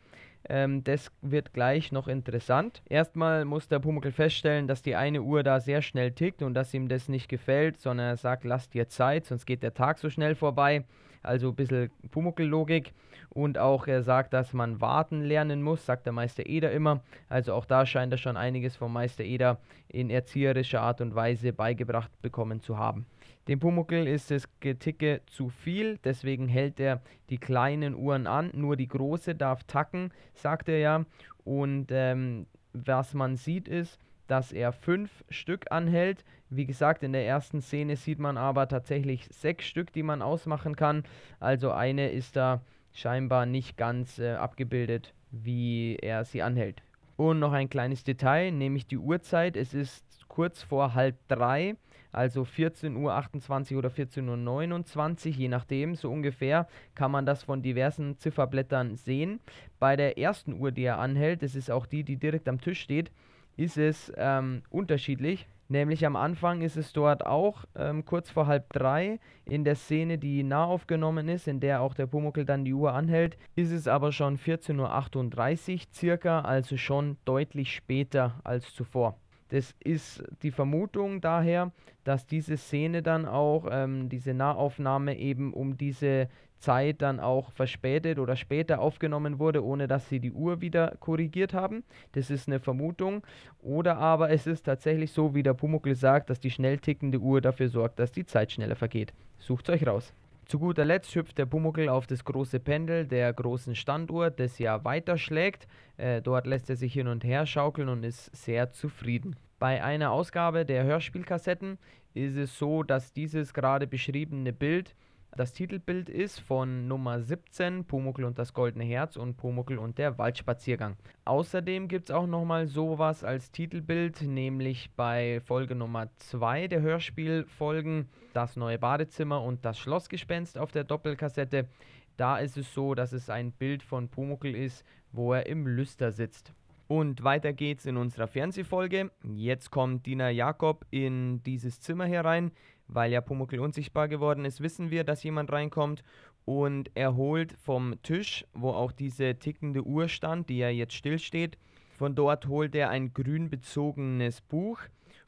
[0.48, 2.82] Ähm, das wird gleich noch interessant.
[2.88, 6.74] Erstmal muss der Pumuckl feststellen, dass die eine Uhr da sehr schnell tickt und dass
[6.74, 10.10] ihm das nicht gefällt, sondern er sagt, lass dir Zeit, sonst geht der Tag so
[10.10, 10.84] schnell vorbei.
[11.22, 12.92] Also ein bisschen Pumuckl-Logik.
[13.30, 17.02] Und auch er sagt, dass man warten lernen muss, sagt der Meister Eder immer.
[17.28, 21.52] Also auch da scheint er schon einiges vom Meister Eder in erzieherischer Art und Weise
[21.52, 23.06] beigebracht bekommen zu haben.
[23.48, 28.50] Dem Pumuckl ist das Geticke zu viel, deswegen hält er die kleinen Uhren an.
[28.54, 31.04] Nur die große darf tacken, sagt er ja.
[31.44, 36.24] Und ähm, was man sieht ist, dass er fünf Stück anhält.
[36.48, 40.76] Wie gesagt, in der ersten Szene sieht man aber tatsächlich sechs Stück, die man ausmachen
[40.76, 41.04] kann.
[41.38, 46.82] Also eine ist da scheinbar nicht ganz äh, abgebildet, wie er sie anhält.
[47.16, 49.56] Und noch ein kleines Detail, nämlich die Uhrzeit.
[49.56, 51.76] Es ist kurz vor halb drei,
[52.14, 58.18] also 14.28 Uhr oder 14.29 Uhr, je nachdem, so ungefähr, kann man das von diversen
[58.18, 59.40] Zifferblättern sehen.
[59.78, 62.80] Bei der ersten Uhr, die er anhält, das ist auch die, die direkt am Tisch
[62.80, 63.10] steht,
[63.56, 65.46] ist es ähm, unterschiedlich.
[65.68, 69.18] Nämlich am Anfang ist es dort auch ähm, kurz vor halb drei.
[69.46, 72.92] In der Szene, die nah aufgenommen ist, in der auch der Pumuckl dann die Uhr
[72.92, 79.18] anhält, ist es aber schon 14.38 Uhr circa, also schon deutlich später als zuvor.
[79.54, 81.70] Das ist die Vermutung daher,
[82.02, 88.18] dass diese Szene dann auch, ähm, diese Nahaufnahme eben um diese Zeit dann auch verspätet
[88.18, 91.84] oder später aufgenommen wurde, ohne dass sie die Uhr wieder korrigiert haben.
[92.10, 93.24] Das ist eine Vermutung.
[93.62, 97.40] Oder aber es ist tatsächlich so, wie der Pumuckl sagt, dass die schnell tickende Uhr
[97.40, 99.14] dafür sorgt, dass die Zeit schneller vergeht.
[99.38, 100.12] Sucht euch raus.
[100.46, 104.84] Zu guter Letzt hüpft der Pumuckl auf das große Pendel der großen Standuhr, das ja
[104.84, 105.68] weiterschlägt.
[105.96, 109.36] Äh, dort lässt er sich hin und her schaukeln und ist sehr zufrieden.
[109.58, 111.78] Bei einer Ausgabe der Hörspielkassetten
[112.12, 114.94] ist es so, dass dieses gerade beschriebene Bild
[115.36, 120.16] das Titelbild ist von Nummer 17, Pumuckl und das Goldene Herz und Pumuckl und der
[120.16, 120.96] Waldspaziergang.
[121.24, 128.08] Außerdem gibt es auch nochmal sowas als Titelbild, nämlich bei Folge Nummer 2 der Hörspielfolgen,
[128.32, 131.68] das neue Badezimmer und das Schlossgespenst auf der Doppelkassette.
[132.16, 136.12] Da ist es so, dass es ein Bild von Pumuckl ist, wo er im Lüster
[136.12, 136.52] sitzt.
[136.86, 139.10] Und weiter geht's in unserer Fernsehfolge.
[139.34, 142.52] Jetzt kommt Dina Jakob in dieses Zimmer herein.
[142.86, 146.04] Weil ja Pumuckl unsichtbar geworden ist, wissen wir, dass jemand reinkommt
[146.44, 151.56] und er holt vom Tisch, wo auch diese tickende Uhr stand, die ja jetzt stillsteht,
[151.96, 154.80] von dort holt er ein grün bezogenes Buch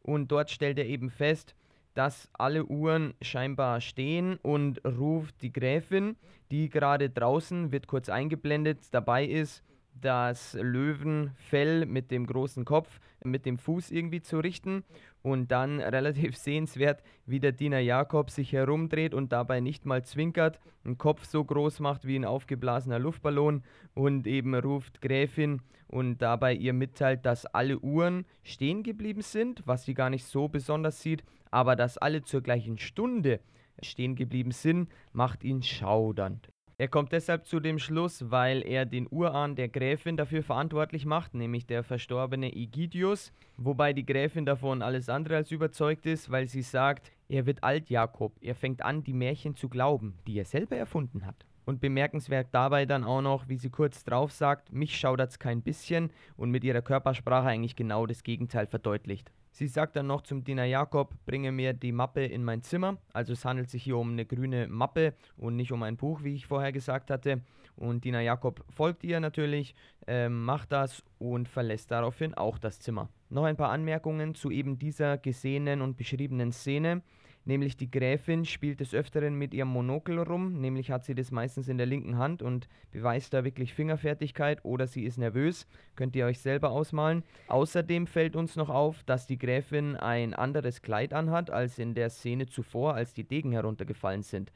[0.03, 1.55] und dort stellt er eben fest,
[1.95, 6.17] dass alle Uhren scheinbar stehen und ruft die Gräfin,
[6.51, 9.63] die gerade draußen, wird kurz eingeblendet, dabei ist,
[10.01, 14.85] das Löwenfell mit dem großen Kopf mit dem Fuß irgendwie zu richten
[15.23, 20.61] und dann relativ sehenswert, wie der Diener Jakob sich herumdreht und dabei nicht mal zwinkert,
[20.85, 23.63] einen Kopf so groß macht wie ein aufgeblasener Luftballon
[23.95, 29.85] und eben ruft Gräfin und dabei ihr mitteilt, dass alle Uhren stehen geblieben sind, was
[29.85, 33.41] sie gar nicht so besonders sieht, aber dass alle zur gleichen Stunde
[33.83, 36.49] stehen geblieben sind, macht ihn schaudernd.
[36.79, 41.33] Er kommt deshalb zu dem Schluss, weil er den Urahn der Gräfin dafür verantwortlich macht,
[41.33, 46.61] nämlich der verstorbene Egidius, wobei die Gräfin davon alles andere als überzeugt ist, weil sie
[46.61, 50.77] sagt, er wird alt Jakob, er fängt an, die Märchen zu glauben, die er selber
[50.77, 51.47] erfunden hat.
[51.65, 56.11] Und bemerkenswert dabei dann auch noch, wie sie kurz drauf sagt, mich schaudert's kein bisschen
[56.37, 59.33] und mit ihrer Körpersprache eigentlich genau das Gegenteil verdeutlicht.
[59.57, 62.99] Sie sagt dann noch zum Diener Jakob, bringe mir die Mappe in mein Zimmer.
[63.15, 66.35] Also es handelt sich hier um eine grüne Mappe und nicht um ein Buch, wie
[66.35, 67.41] ich vorher gesagt hatte.
[67.75, 69.75] Und Diener Jakob folgt ihr natürlich,
[70.07, 73.09] äh, macht das und verlässt daraufhin auch das Zimmer.
[73.31, 77.01] Noch ein paar Anmerkungen zu eben dieser gesehenen und beschriebenen Szene
[77.47, 81.69] nämlich die Gräfin spielt des Öfteren mit ihrem Monokel rum, nämlich hat sie das meistens
[81.69, 86.27] in der linken Hand und beweist da wirklich Fingerfertigkeit oder sie ist nervös, könnt ihr
[86.27, 87.23] euch selber ausmalen.
[87.49, 92.11] Außerdem fällt uns noch auf, dass die Gräfin ein anderes Kleid anhat als in der
[92.11, 94.53] Szene zuvor, als die Degen heruntergefallen sind.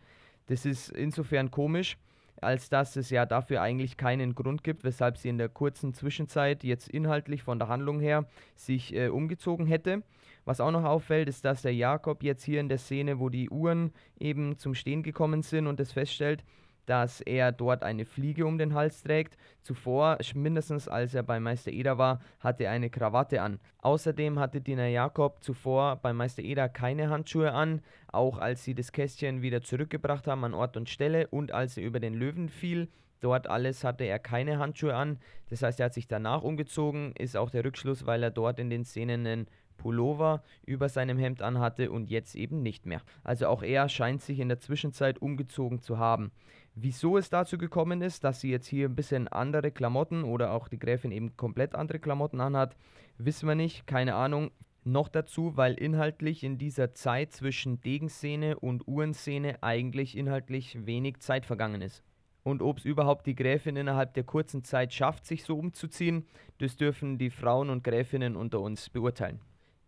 [0.46, 1.96] Das ist insofern komisch,
[2.40, 6.64] als dass es ja dafür eigentlich keinen Grund gibt, weshalb sie in der kurzen Zwischenzeit
[6.64, 10.02] jetzt inhaltlich von der Handlung her sich äh, umgezogen hätte.
[10.44, 13.50] Was auch noch auffällt, ist, dass der Jakob jetzt hier in der Szene, wo die
[13.50, 16.44] Uhren eben zum Stehen gekommen sind und es feststellt,
[16.86, 19.36] dass er dort eine Fliege um den Hals trägt.
[19.62, 23.60] Zuvor, mindestens als er bei Meister Eder war, hatte er eine Krawatte an.
[23.78, 28.90] Außerdem hatte Diener Jakob zuvor bei Meister Eder keine Handschuhe an, auch als sie das
[28.90, 32.88] Kästchen wieder zurückgebracht haben an Ort und Stelle und als er über den Löwen fiel.
[33.20, 35.18] Dort alles hatte er keine Handschuhe an.
[35.50, 38.70] Das heißt, er hat sich danach umgezogen, ist auch der Rückschluss, weil er dort in
[38.70, 39.46] den Szenen einen
[39.80, 43.00] Pullover über seinem Hemd anhatte und jetzt eben nicht mehr.
[43.24, 46.32] Also auch er scheint sich in der Zwischenzeit umgezogen zu haben.
[46.74, 50.68] Wieso es dazu gekommen ist, dass sie jetzt hier ein bisschen andere Klamotten oder auch
[50.68, 52.76] die Gräfin eben komplett andere Klamotten anhat,
[53.16, 54.50] wissen wir nicht, keine Ahnung.
[54.84, 61.46] Noch dazu, weil inhaltlich in dieser Zeit zwischen Degenszene und Uhrenszene eigentlich inhaltlich wenig Zeit
[61.46, 62.04] vergangen ist.
[62.42, 66.26] Und ob es überhaupt die Gräfin innerhalb der kurzen Zeit schafft, sich so umzuziehen,
[66.58, 69.40] das dürfen die Frauen und Gräfinnen unter uns beurteilen.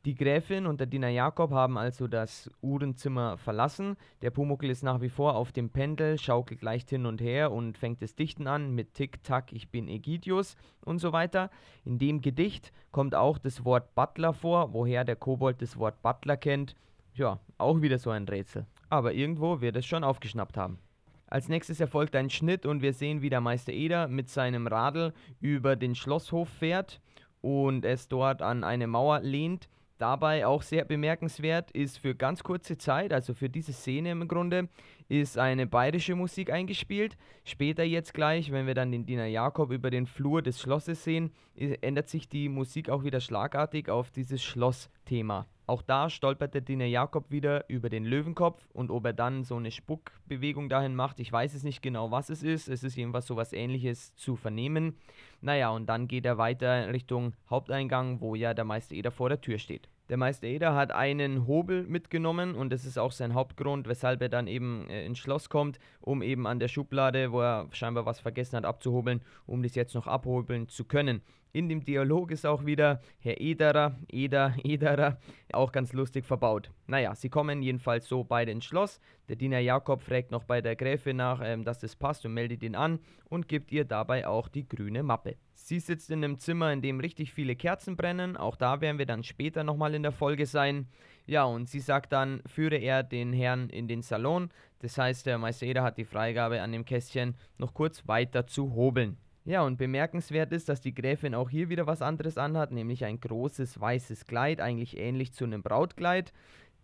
[0.05, 3.97] Die Gräfin und der Diener Jakob haben also das Uhrenzimmer verlassen.
[4.21, 7.79] Der Pumuckl ist nach wie vor auf dem Pendel, schaukelt leicht hin und her und
[7.79, 11.51] fängt das Dichten an mit Tick-Tack, ich bin Egidius und so weiter.
[11.85, 16.37] In dem Gedicht kommt auch das Wort Butler vor, woher der Kobold das Wort Butler
[16.37, 16.75] kennt.
[17.15, 18.67] Ja, auch wieder so ein Rätsel.
[18.88, 20.81] Aber irgendwo wird es schon aufgeschnappt haben.
[21.29, 25.12] Als nächstes erfolgt ein Schnitt und wir sehen, wie der Meister Eder mit seinem Radl
[25.41, 27.01] über den Schlosshof fährt
[27.41, 29.69] und es dort an eine Mauer lehnt.
[30.03, 34.69] Dabei auch sehr bemerkenswert ist für ganz kurze Zeit, also für diese Szene im Grunde,
[35.09, 37.17] ist eine bayerische Musik eingespielt.
[37.45, 41.31] Später jetzt gleich, wenn wir dann den Diener Jakob über den Flur des Schlosses sehen,
[41.55, 45.47] ändert sich die Musik auch wieder schlagartig auf dieses Schlossthema.
[45.73, 49.57] Auch da stolpert der Diener Jakob wieder über den Löwenkopf und ob er dann so
[49.57, 52.69] eine Spuckbewegung dahin macht, ich weiß es nicht genau, was es ist.
[52.69, 54.99] Es ist jedenfalls so was ähnliches zu vernehmen.
[55.41, 59.41] Naja, und dann geht er weiter Richtung Haupteingang, wo ja der Meister Eder vor der
[59.41, 59.89] Tür steht.
[60.11, 64.29] Der Meister Eder hat einen Hobel mitgenommen und das ist auch sein Hauptgrund, weshalb er
[64.29, 68.21] dann eben äh, ins Schloss kommt, um eben an der Schublade, wo er scheinbar was
[68.21, 71.23] vergessen hat, abzuhobeln, um das jetzt noch abhobeln zu können.
[71.55, 75.19] In dem Dialog ist auch wieder Herr Ederer, Eder, Ederer,
[75.53, 76.71] auch ganz lustig verbaut.
[76.87, 79.01] Naja, sie kommen jedenfalls so beide ins Schloss.
[79.29, 82.62] Der Diener Jakob fragt noch bei der Gräfin nach, ähm, dass das passt und meldet
[82.62, 85.37] ihn an und gibt ihr dabei auch die grüne Mappe.
[85.53, 88.38] Sie sitzt in einem Zimmer, in dem richtig viele Kerzen brennen.
[88.38, 90.87] Auch da werden wir dann später nochmal in der Folge sein.
[91.27, 94.51] Ja, und sie sagt dann, führe er den Herrn in den Salon.
[94.79, 98.75] Das heißt, der Meister Eder hat die Freigabe an dem Kästchen, noch kurz weiter zu
[98.75, 99.19] hobeln.
[99.45, 103.21] Ja, und bemerkenswert ist, dass die Gräfin auch hier wieder was anderes anhat, nämlich ein
[103.21, 106.33] großes weißes Kleid, eigentlich ähnlich zu einem Brautkleid.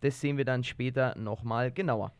[0.01, 2.11] Das sehen wir dann später nochmal genauer.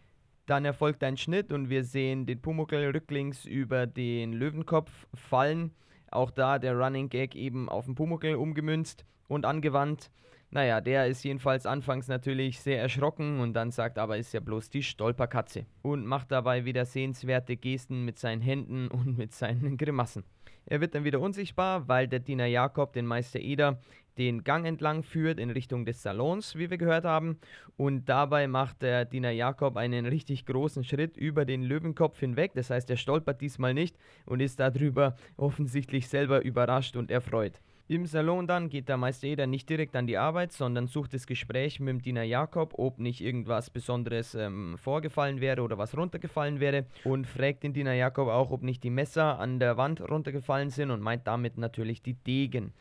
[0.45, 5.71] Dann erfolgt ein Schnitt und wir sehen den Pumuckl rücklings über den Löwenkopf fallen.
[6.09, 10.09] Auch da der Running Gag eben auf den Pumuckl umgemünzt und angewandt.
[10.51, 14.69] Naja, der ist jedenfalls anfangs natürlich sehr erschrocken und dann sagt aber, ist ja bloß
[14.71, 20.23] die Stolperkatze und macht dabei wieder sehenswerte Gesten mit seinen Händen und mit seinen Grimassen.
[20.65, 23.79] Er wird dann wieder unsichtbar, weil der Diener Jakob den Meister Eder
[24.17, 27.39] den Gang entlang führt in Richtung des Salons, wie wir gehört haben.
[27.77, 32.51] Und dabei macht der Diener Jakob einen richtig großen Schritt über den Löwenkopf hinweg.
[32.53, 37.61] Das heißt, er stolpert diesmal nicht und ist darüber offensichtlich selber überrascht und erfreut.
[37.91, 41.25] Im Salon dann geht der Meister Eder nicht direkt an die Arbeit, sondern sucht das
[41.25, 46.59] Gespräch mit dem Diener Jakob, ob nicht irgendwas Besonderes ähm, vorgefallen wäre oder was runtergefallen
[46.59, 50.69] wäre und fragt den Diener Jakob auch, ob nicht die Messer an der Wand runtergefallen
[50.69, 52.73] sind und meint damit natürlich die Degen.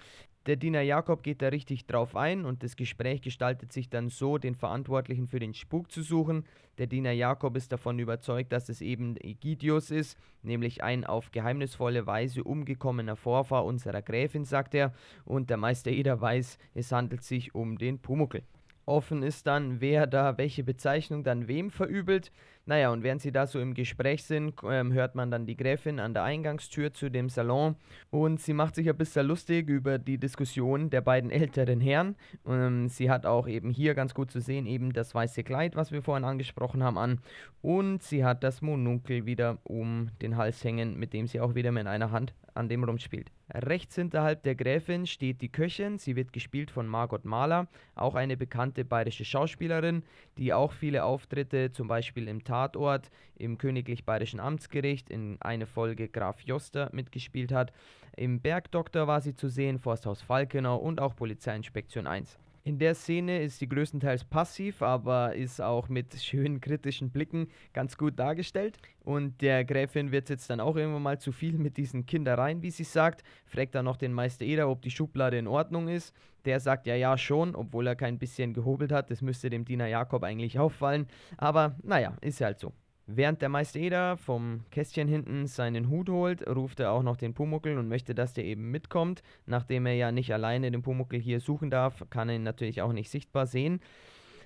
[0.48, 4.38] Der Diener Jakob geht da richtig drauf ein und das Gespräch gestaltet sich dann so,
[4.38, 6.46] den Verantwortlichen für den Spuk zu suchen.
[6.78, 12.06] Der Diener Jakob ist davon überzeugt, dass es eben Egidius ist, nämlich ein auf geheimnisvolle
[12.06, 14.94] Weise umgekommener Vorfahr unserer Gräfin, sagt er,
[15.26, 18.42] und der Meister Eder weiß, es handelt sich um den Pumuckel.
[18.88, 22.33] Offen ist dann, wer da welche Bezeichnung dann wem verübelt.
[22.64, 26.01] Naja, und während sie da so im Gespräch sind, ähm, hört man dann die Gräfin
[26.01, 27.77] an der Eingangstür zu dem Salon
[28.11, 32.16] und sie macht sich ein bisschen lustig über die Diskussion der beiden älteren Herren.
[32.46, 35.92] Ähm, sie hat auch eben hier ganz gut zu sehen eben das weiße Kleid, was
[35.92, 37.20] wir vorhin angesprochen haben, an
[37.62, 41.72] und sie hat das Monunkel wieder um den Hals hängen, mit dem sie auch wieder
[41.72, 43.31] mit einer Hand an dem rumspielt.
[43.55, 48.37] Rechts hinterhalb der Gräfin steht die Köchin, sie wird gespielt von Margot Mahler, auch eine
[48.37, 50.03] bekannte bayerische Schauspielerin,
[50.37, 56.09] die auch viele Auftritte, zum Beispiel im Tatort, im Königlich Bayerischen Amtsgericht, in eine Folge
[56.09, 57.73] Graf Joster mitgespielt hat.
[58.16, 62.38] Im Bergdoktor war sie zu sehen, Forsthaus Falkenau und auch Polizeiinspektion 1.
[62.68, 67.96] In der Szene ist sie größtenteils passiv, aber ist auch mit schönen kritischen Blicken ganz
[67.96, 68.76] gut dargestellt.
[69.02, 72.70] Und der Gräfin wird jetzt dann auch irgendwann mal zu viel mit diesen Kindereien, wie
[72.70, 73.24] sie sagt.
[73.46, 76.14] Fragt dann noch den Meister Eder, ob die Schublade in Ordnung ist.
[76.44, 79.11] Der sagt ja, ja, schon, obwohl er kein bisschen gehobelt hat.
[79.11, 81.07] Das müsste dem Diener Jakob eigentlich auffallen.
[81.38, 82.74] Aber naja, ist halt so.
[83.11, 87.33] Während der Meister Eder vom Kästchen hinten seinen Hut holt, ruft er auch noch den
[87.33, 89.23] Pumuckel und möchte, dass der eben mitkommt.
[89.47, 92.92] Nachdem er ja nicht alleine den Pumuckel hier suchen darf, kann er ihn natürlich auch
[92.92, 93.81] nicht sichtbar sehen.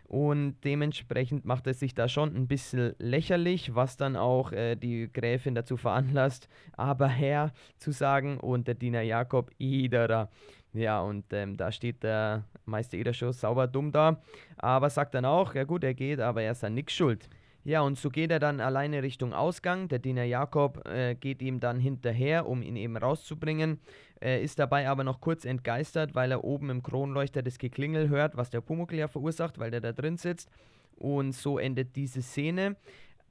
[0.05, 5.11] Und dementsprechend macht es sich da schon ein bisschen lächerlich, was dann auch äh, die
[5.13, 10.31] Gräfin dazu veranlasst, aber Herr zu sagen und der Diener Jakob Ederer.
[10.73, 14.23] Ja, und ähm, da steht der Meister Eder schon sauber dumm da,
[14.57, 17.29] aber sagt dann auch, ja gut, er geht, aber er ist an nichts schuld.
[17.65, 19.87] Ja, und so geht er dann alleine Richtung Ausgang.
[19.89, 23.79] Der Diener Jakob äh, geht ihm dann hinterher, um ihn eben rauszubringen.
[24.21, 28.37] Äh, ist dabei aber noch kurz entgeistert, weil er oben im Kronleuchter das Geklingel hört,
[28.37, 30.51] was der Pumuckl ja verursacht, weil der da drin sitzt.
[30.97, 32.77] Und so endet diese Szene.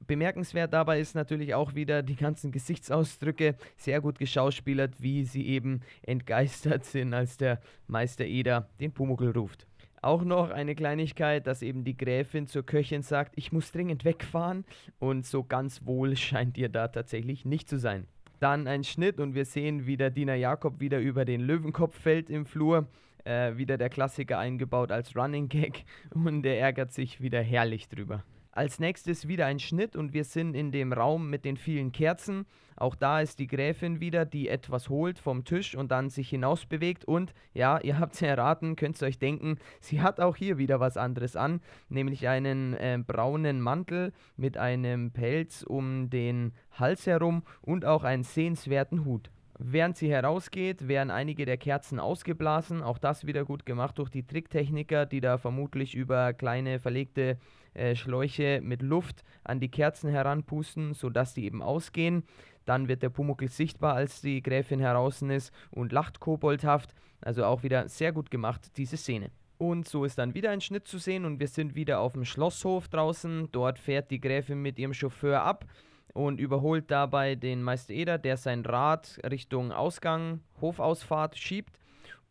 [0.06, 5.80] Bemerkenswert dabei ist natürlich auch wieder die ganzen Gesichtsausdrücke, sehr gut geschauspielert, wie sie eben
[6.02, 9.66] entgeistert sind, als der Meister Eder den Pumuckl ruft.
[10.02, 14.64] Auch noch eine Kleinigkeit, dass eben die Gräfin zur Köchin sagt, ich muss dringend wegfahren
[14.98, 18.08] und so ganz wohl scheint ihr da tatsächlich nicht zu sein.
[18.40, 22.30] Dann ein Schnitt und wir sehen, wie der Diener Jakob wieder über den Löwenkopf fällt
[22.30, 22.88] im Flur.
[23.22, 28.24] Äh, wieder der Klassiker eingebaut als Running Gag und er ärgert sich wieder herrlich drüber.
[28.54, 32.44] Als nächstes wieder ein Schnitt und wir sind in dem Raum mit den vielen Kerzen.
[32.76, 36.66] Auch da ist die Gräfin wieder, die etwas holt vom Tisch und dann sich hinaus
[36.66, 37.06] bewegt.
[37.06, 40.80] Und ja, ihr habt es erraten, könnt ihr euch denken, sie hat auch hier wieder
[40.80, 47.44] was anderes an, nämlich einen äh, braunen Mantel mit einem Pelz um den Hals herum
[47.62, 49.30] und auch einen sehenswerten Hut.
[49.58, 52.82] Während sie herausgeht, werden einige der Kerzen ausgeblasen.
[52.82, 57.38] Auch das wieder gut gemacht durch die Tricktechniker, die da vermutlich über kleine verlegte
[57.74, 62.24] äh, Schläuche mit Luft an die Kerzen heranpusten, sodass die eben ausgehen.
[62.64, 66.94] Dann wird der Pumuckl sichtbar, als die Gräfin heraus ist und lacht koboldhaft.
[67.20, 69.30] Also auch wieder sehr gut gemacht, diese Szene.
[69.58, 72.24] Und so ist dann wieder ein Schnitt zu sehen und wir sind wieder auf dem
[72.24, 73.48] Schlosshof draußen.
[73.52, 75.66] Dort fährt die Gräfin mit ihrem Chauffeur ab
[76.14, 81.78] und überholt dabei den Meister Eder, der sein Rad Richtung Ausgang, Hofausfahrt schiebt.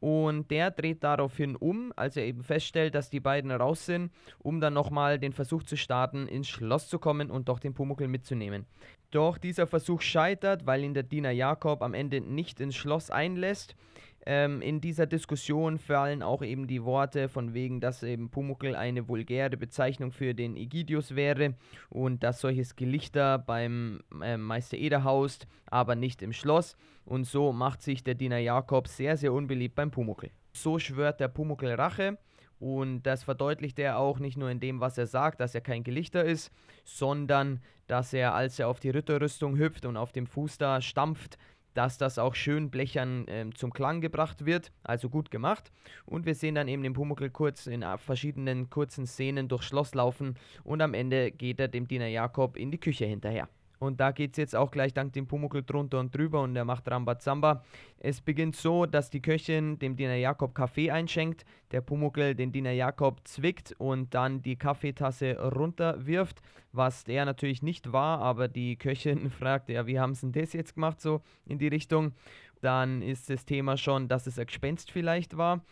[0.02, 4.60] Und der dreht daraufhin um, als er eben feststellt, dass die beiden raus sind, um
[4.60, 8.66] dann nochmal den Versuch zu starten, ins Schloss zu kommen und doch den Pumuckl mitzunehmen.
[9.12, 13.76] Doch dieser Versuch scheitert, weil ihn der Diener Jakob am Ende nicht ins Schloss einlässt.
[14.26, 19.08] Ähm, in dieser Diskussion fallen auch eben die Worte von wegen, dass eben Pumuckl eine
[19.08, 21.56] vulgäre Bezeichnung für den Egidius wäre
[21.90, 26.76] und dass solches Gelichter beim äh, Meister Eder haust, aber nicht im Schloss.
[27.04, 30.30] Und so macht sich der Diener Jakob sehr, sehr unbeliebt beim Pumuckl.
[30.54, 32.18] So schwört der Pumuckl Rache
[32.62, 35.84] und das verdeutlicht er auch nicht nur in dem, was er sagt, dass er kein
[35.84, 36.52] Gelichter ist,
[36.86, 41.40] sondern dass er, als er auf die Ritterrüstung hüpft und auf dem Fuß da stampft,
[41.74, 45.72] dass das auch schön blechern äh, zum Klang gebracht wird, also gut gemacht.
[46.06, 49.94] Und wir sehen dann eben den Pumuckl kurz in äh, verschiedenen kurzen Szenen durchs Schloss
[49.94, 53.48] laufen und am Ende geht er dem Diener Jakob in die Küche hinterher.
[53.82, 56.66] Und da geht es jetzt auch gleich dank dem Pumuckl drunter und drüber und er
[56.66, 57.64] macht Rambazamba.
[57.98, 62.74] Es beginnt so, dass die Köchin dem Diener Jakob Kaffee einschenkt, der Pumuckl den Diener
[62.74, 69.32] Jakob zwickt und dann die Kaffeetasse runterwirft, was der natürlich nicht war, aber die Köchin
[69.40, 72.14] fragt, ja, wie haben sie denn das jetzt gemacht, so in die Richtung.
[72.62, 75.66] Dann ist das Thema schon, dass es ein Gespenst vielleicht war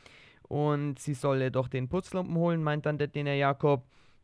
[0.47, 3.84] und sie solle doch den Putzlumpen holen, meint dann der Diener Jakob.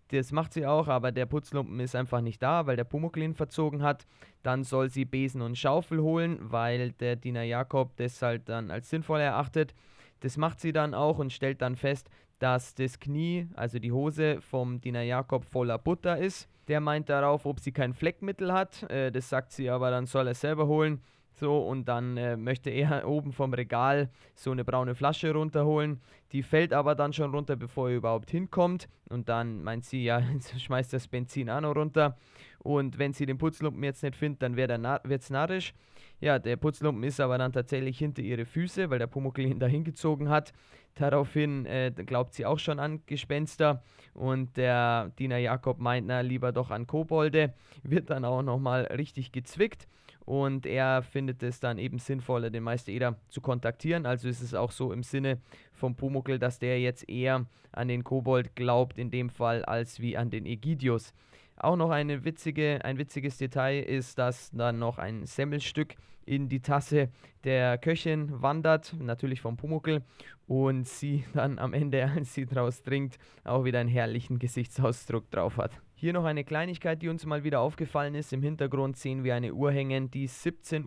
[0.10, 3.82] Das macht sie auch, aber der Putzlumpen ist einfach nicht da, weil der Pumuckl verzogen
[3.82, 4.06] hat.
[4.44, 8.90] Dann soll sie Besen und Schaufel holen, weil der Diener Jakob das halt dann als
[8.90, 9.74] sinnvoll erachtet.
[10.20, 14.42] Das macht sie dann auch und stellt dann fest, dass das Knie, also die Hose
[14.42, 16.48] vom Diener Jakob voller Butter ist.
[16.68, 18.84] Der meint darauf, ob sie kein Fleckmittel hat.
[18.90, 21.02] Äh, das sagt sie aber, dann soll er selber holen.
[21.38, 26.02] So, und dann äh, möchte er oben vom Regal so eine braune Flasche runterholen.
[26.32, 28.88] Die fällt aber dann schon runter, bevor er überhaupt hinkommt.
[29.10, 30.22] Und dann meint sie, ja,
[30.58, 32.18] schmeißt das Benzin auch noch runter.
[32.60, 35.74] Und wenn sie den Putzlumpen jetzt nicht findet, dann wird es narrisch.
[36.22, 39.84] Ja, der Putzlumpen ist aber dann tatsächlich hinter ihre Füße, weil der Pumuckl ihn dahin
[39.84, 40.54] gezogen hat.
[40.96, 43.84] Daraufhin äh, glaubt sie auch schon an Gespenster.
[44.14, 47.54] Und der Diener Jakob meint, na, lieber doch an Kobolde.
[47.84, 49.90] Wird dann auch nochmal richtig gezwickt
[50.26, 54.06] und er findet es dann eben sinnvoller, den Meister Eder zu kontaktieren.
[54.06, 55.40] Also ist es auch so im Sinne
[55.74, 60.18] vom Pumuckl, dass der jetzt eher an den Kobold glaubt, in dem Fall, als wie
[60.18, 61.14] an den Ägidius.
[61.58, 65.96] Auch noch eine witzige, ein witziges Detail ist, dass dann noch ein Semmelstück
[66.26, 67.10] in die Tasse
[67.44, 70.02] der Köchin wandert, natürlich vom Pumuckl,
[70.48, 75.58] und sie dann am Ende, als sie draus trinkt, auch wieder einen herrlichen Gesichtsausdruck drauf
[75.58, 75.80] hat.
[75.98, 78.34] Hier noch eine Kleinigkeit, die uns mal wieder aufgefallen ist.
[78.34, 80.86] Im Hintergrund sehen wir eine Uhr hängen, die 17.15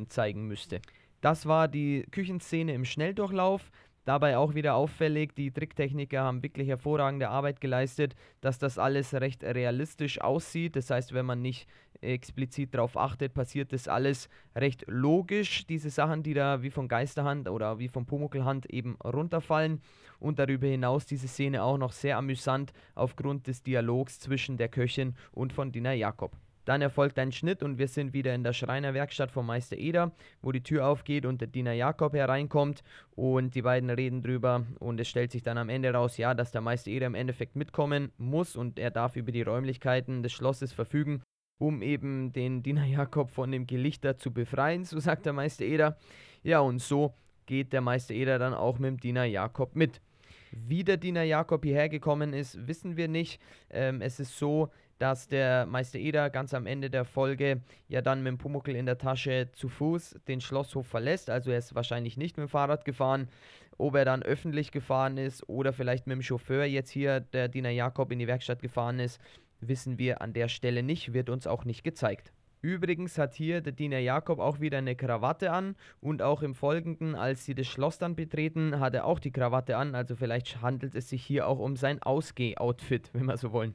[0.00, 0.80] Uhr zeigen müsste.
[1.20, 3.72] Das war die Küchenszene im Schnelldurchlauf.
[4.04, 9.42] Dabei auch wieder auffällig, die Tricktechniker haben wirklich hervorragende Arbeit geleistet, dass das alles recht
[9.42, 10.76] realistisch aussieht.
[10.76, 11.66] Das heißt, wenn man nicht
[12.00, 15.66] explizit darauf achtet, passiert das alles recht logisch.
[15.66, 19.80] Diese Sachen, die da wie von Geisterhand oder wie von Pumuckelhand eben runterfallen.
[20.18, 25.14] Und darüber hinaus diese Szene auch noch sehr amüsant aufgrund des Dialogs zwischen der Köchin
[25.32, 26.32] und von Dina Jakob.
[26.66, 30.10] Dann erfolgt ein Schnitt und wir sind wieder in der Schreinerwerkstatt von Meister Eder,
[30.42, 32.82] wo die Tür aufgeht und der Diener Jakob hereinkommt
[33.14, 36.50] und die beiden reden drüber und es stellt sich dann am Ende raus, ja, dass
[36.50, 40.72] der Meister Eder im Endeffekt mitkommen muss und er darf über die Räumlichkeiten des Schlosses
[40.72, 41.22] verfügen,
[41.58, 45.96] um eben den Diener Jakob von dem Gelichter zu befreien, so sagt der Meister Eder.
[46.42, 47.14] Ja, und so
[47.46, 50.00] geht der Meister Eder dann auch mit dem Diener Jakob mit.
[50.64, 53.40] Wie der Diener Jakob hierher gekommen ist, wissen wir nicht.
[53.70, 58.22] Ähm, es ist so, dass der Meister Eder ganz am Ende der Folge ja dann
[58.22, 61.28] mit dem Pumuckl in der Tasche zu Fuß den Schlosshof verlässt.
[61.28, 63.28] Also er ist wahrscheinlich nicht mit dem Fahrrad gefahren.
[63.76, 67.70] Ob er dann öffentlich gefahren ist oder vielleicht mit dem Chauffeur jetzt hier, der Diener
[67.70, 69.20] Jakob, in die Werkstatt gefahren ist,
[69.60, 72.32] wissen wir an der Stelle nicht, wird uns auch nicht gezeigt.
[72.62, 77.14] Übrigens hat hier der Diener Jakob auch wieder eine Krawatte an und auch im Folgenden,
[77.14, 79.94] als sie das Schloss dann betreten, hat er auch die Krawatte an.
[79.94, 83.74] Also vielleicht handelt es sich hier auch um sein Ausgeh-Outfit, wenn wir so wollen.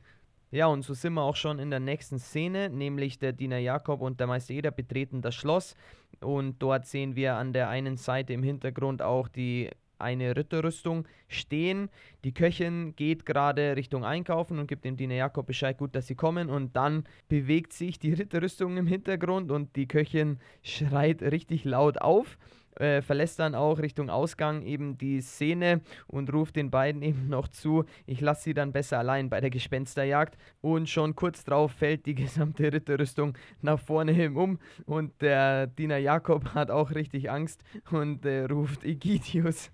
[0.53, 4.01] Ja, und so sind wir auch schon in der nächsten Szene, nämlich der Diener Jakob
[4.01, 5.75] und der Meister Eder betreten das Schloss
[6.19, 9.69] und dort sehen wir an der einen Seite im Hintergrund auch die
[10.01, 11.89] eine Ritterrüstung stehen.
[12.23, 16.15] Die Köchin geht gerade Richtung Einkaufen und gibt dem Diener Jakob Bescheid, gut, dass sie
[16.15, 16.49] kommen.
[16.49, 22.37] Und dann bewegt sich die Ritterrüstung im Hintergrund und die Köchin schreit richtig laut auf
[22.79, 27.47] äh, verlässt dann auch Richtung Ausgang eben die Szene und ruft den beiden eben noch
[27.47, 30.37] zu, ich lasse sie dann besser allein bei der Gespensterjagd.
[30.61, 35.97] Und schon kurz darauf fällt die gesamte Ritterrüstung nach vorne hin um und der Diener
[35.97, 39.71] Jakob hat auch richtig Angst und äh, ruft Egidius.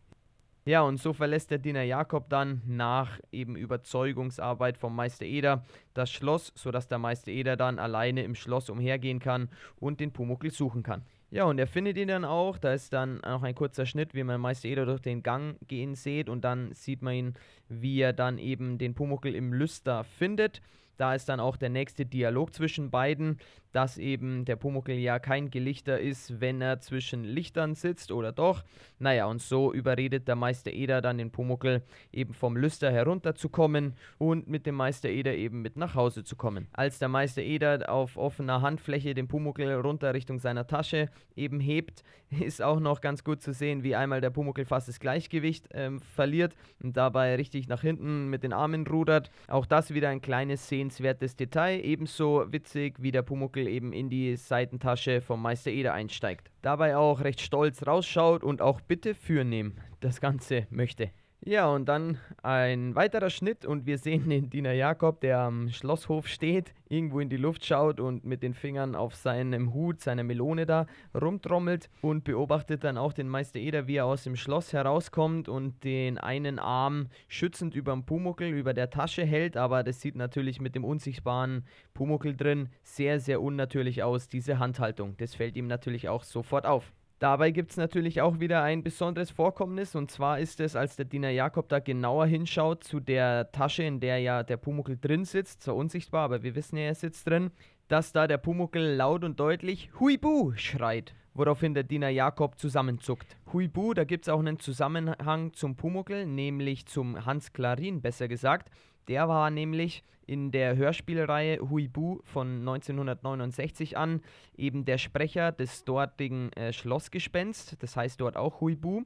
[0.67, 5.63] Ja, und so verlässt der Diener Jakob dann nach eben Überzeugungsarbeit vom Meister Eder
[5.93, 9.47] das Schloss, sodass der Meister Eder dann alleine im Schloss umhergehen kann
[9.79, 11.03] und den Pumuckl suchen kann.
[11.31, 12.57] Ja, und er findet ihn dann auch.
[12.57, 15.95] Da ist dann noch ein kurzer Schnitt, wie man Meister Eder durch den Gang gehen
[15.95, 16.27] sieht.
[16.27, 17.33] Und dann sieht man ihn,
[17.69, 20.61] wie er dann eben den Pumuckl im Lüster findet.
[20.97, 23.37] Da ist dann auch der nächste Dialog zwischen beiden,
[23.71, 28.63] dass eben der Pumuckl ja kein Gelichter ist, wenn er zwischen Lichtern sitzt oder doch.
[28.97, 34.47] Naja, und so überredet der Meister Eder dann den Pumuckl eben vom Lüster herunterzukommen und
[34.47, 36.67] mit dem Meister Eder eben mit nach Hause zu kommen.
[36.73, 42.03] Als der Meister Eder auf offener Handfläche den Pumuckl runter Richtung seiner Tasche eben hebt,
[42.29, 45.99] ist auch noch ganz gut zu sehen, wie einmal der Pumuckl fast das Gleichgewicht ähm,
[45.99, 49.29] verliert und dabei richtig nach hinten mit den Armen rudert.
[49.47, 54.35] Auch das wieder ein kleines sehenswertes Detail, ebenso witzig wie der Pumuckl eben in die
[54.37, 56.49] Seitentasche vom Meister Eder einsteigt.
[56.61, 61.11] Dabei auch recht stolz rausschaut und auch bitte fürnehmen das Ganze möchte.
[61.45, 66.27] Ja, und dann ein weiterer Schnitt und wir sehen den Diener Jakob, der am Schlosshof
[66.27, 70.65] steht, irgendwo in die Luft schaut und mit den Fingern auf seinem Hut, seiner Melone
[70.65, 75.47] da rumtrommelt und beobachtet dann auch den Meister Eder, wie er aus dem Schloss herauskommt
[75.47, 80.15] und den einen Arm schützend über dem Pumuckel, über der Tasche hält, aber das sieht
[80.15, 85.15] natürlich mit dem unsichtbaren Pumuckel drin sehr, sehr unnatürlich aus, diese Handhaltung.
[85.17, 86.91] Das fällt ihm natürlich auch sofort auf.
[87.19, 91.05] Dabei gibt es natürlich auch wieder ein besonderes Vorkommnis und zwar ist es, als der
[91.05, 95.63] Diener Jakob da genauer hinschaut zu der Tasche, in der ja der Pumuckel drin sitzt,
[95.63, 97.49] zwar unsichtbar, aber wir wissen ja, er sitzt drin,
[97.87, 103.35] dass da der Pumuckel laut und deutlich Huibu schreit, woraufhin der Diener Jakob zusammenzuckt.
[103.51, 108.69] Huibu, da gibt es auch einen Zusammenhang zum Pumuckel, nämlich zum Hans Klarin besser gesagt.
[109.07, 114.21] Der war nämlich in der Hörspielreihe Huibu von 1969 an
[114.57, 119.03] eben der Sprecher des dortigen äh, Schlossgespenst, das heißt dort auch Huibu.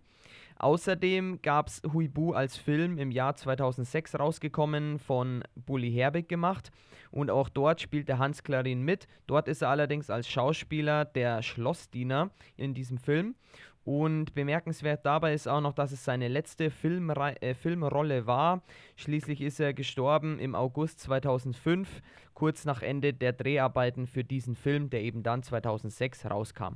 [0.57, 6.71] Außerdem gab es Huibu als Film im Jahr 2006 rausgekommen, von Bully Herbig gemacht
[7.11, 9.07] und auch dort spielt der Hans Klarin mit.
[9.27, 13.35] Dort ist er allerdings als Schauspieler der Schlossdiener in diesem Film
[13.83, 18.61] und bemerkenswert dabei ist auch noch, dass es seine letzte Filmre äh, Filmrolle war.
[18.95, 22.01] Schließlich ist er gestorben im August 2005,
[22.33, 26.75] kurz nach Ende der Dreharbeiten für diesen Film, der eben dann 2006 rauskam.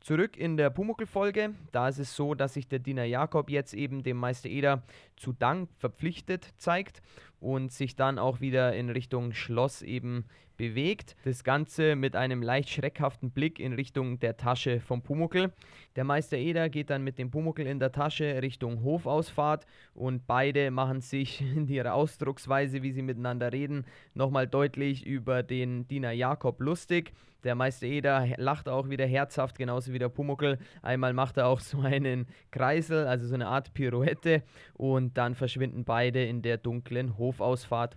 [0.00, 1.54] Zurück in der Pumuckl-Folge.
[1.72, 4.82] Da ist es so, dass sich der Diener Jakob jetzt eben dem Meister Eder
[5.16, 7.02] zu Dank verpflichtet zeigt
[7.40, 10.24] und sich dann auch wieder in Richtung Schloss eben
[10.56, 11.16] bewegt.
[11.24, 15.52] Das Ganze mit einem leicht schreckhaften Blick in Richtung der Tasche vom Pumuckel.
[15.96, 20.70] Der Meister Eder geht dann mit dem Pumuckel in der Tasche Richtung Hofausfahrt und beide
[20.70, 23.84] machen sich in ihrer Ausdrucksweise, wie sie miteinander reden,
[24.14, 27.12] nochmal deutlich über den Diener Jakob lustig.
[27.46, 30.58] Der Meister Eder lacht auch wieder herzhaft, genauso wie der Pumuckel.
[30.82, 34.42] Einmal macht er auch so einen Kreisel, also so eine Art Pirouette
[34.74, 37.25] und dann verschwinden beide in der dunklen Hofausfahrt,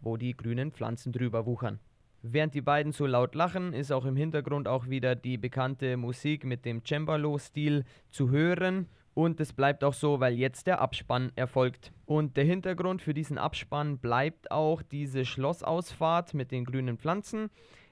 [0.01, 1.79] wo die grünen Pflanzen drüber wuchern.
[2.21, 6.43] Während die beiden so laut lachen, ist auch im Hintergrund auch wieder die bekannte Musik
[6.43, 8.87] mit dem Cembalo-Stil zu hören.
[9.13, 11.91] Und es bleibt auch so, weil jetzt der Abspann erfolgt.
[12.05, 17.49] Und der Hintergrund für diesen Abspann bleibt auch diese Schlossausfahrt mit den grünen Pflanzen.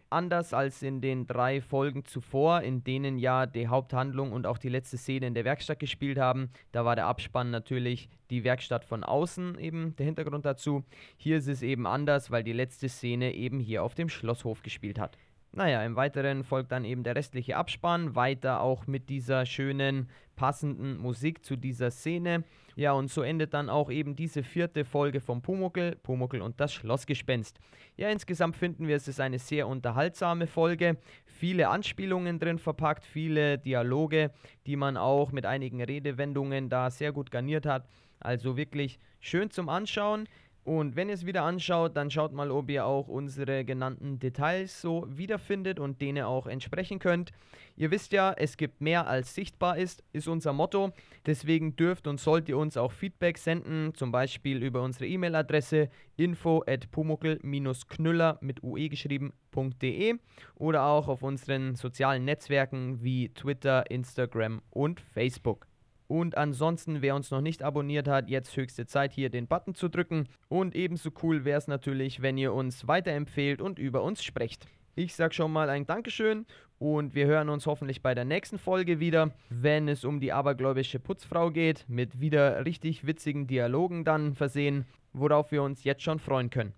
[0.10, 4.70] Anders als in den drei Folgen zuvor, in denen ja die Haupthandlung und auch die
[4.70, 9.04] letzte Szene in der Werkstatt gespielt haben, da war der Abspann natürlich die Werkstatt von
[9.04, 10.86] außen eben der Hintergrund dazu.
[11.18, 14.98] Hier ist es eben anders, weil die letzte Szene eben hier auf dem Schlosshof gespielt
[14.98, 15.18] hat.
[15.52, 20.98] Naja, im Weiteren folgt dann eben der restliche Abspann, weiter auch mit dieser schönen, passenden
[20.98, 22.44] Musik zu dieser Szene.
[22.78, 26.72] Ja, und so endet dann auch eben diese vierte Folge vom Pumuckel, Pumuckel und das
[26.72, 27.58] Schlossgespenst.
[27.96, 33.58] Ja, insgesamt finden wir, es ist eine sehr unterhaltsame Folge, viele Anspielungen drin verpackt, viele
[33.58, 34.30] Dialoge,
[34.68, 37.88] die man auch mit einigen Redewendungen da sehr gut garniert hat.
[38.20, 40.28] Also wirklich schön zum Anschauen.
[40.68, 44.82] Und wenn ihr es wieder anschaut, dann schaut mal, ob ihr auch unsere genannten Details
[44.82, 47.32] so wiederfindet und denen auch entsprechen könnt.
[47.78, 50.92] Ihr wisst ja, es gibt mehr als sichtbar ist, ist unser Motto.
[51.26, 56.66] Deswegen dürft und sollt ihr uns auch Feedback senden, zum Beispiel über unsere E-Mail-Adresse info
[56.68, 60.16] at pumuckel-knüller mit ue geschrieben.de
[60.56, 65.67] oder auch auf unseren sozialen Netzwerken wie Twitter, Instagram und Facebook.
[66.08, 69.90] Und ansonsten, wer uns noch nicht abonniert hat, jetzt höchste Zeit hier den Button zu
[69.90, 70.28] drücken.
[70.48, 74.68] Und ebenso cool wäre es natürlich, wenn ihr uns weiterempfehlt und über uns sprecht.
[74.96, 76.46] Ich sage schon mal ein Dankeschön
[76.80, 80.98] und wir hören uns hoffentlich bei der nächsten Folge wieder, wenn es um die abergläubische
[80.98, 86.50] Putzfrau geht, mit wieder richtig witzigen Dialogen dann versehen, worauf wir uns jetzt schon freuen
[86.50, 86.74] können.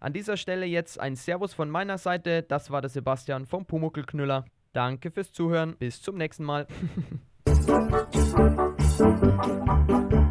[0.00, 4.44] An dieser Stelle jetzt ein Servus von meiner Seite, das war der Sebastian vom Pumuckelknüller.
[4.72, 6.66] Danke fürs Zuhören, bis zum nächsten Mal.
[7.64, 7.92] Thank
[10.12, 10.21] you.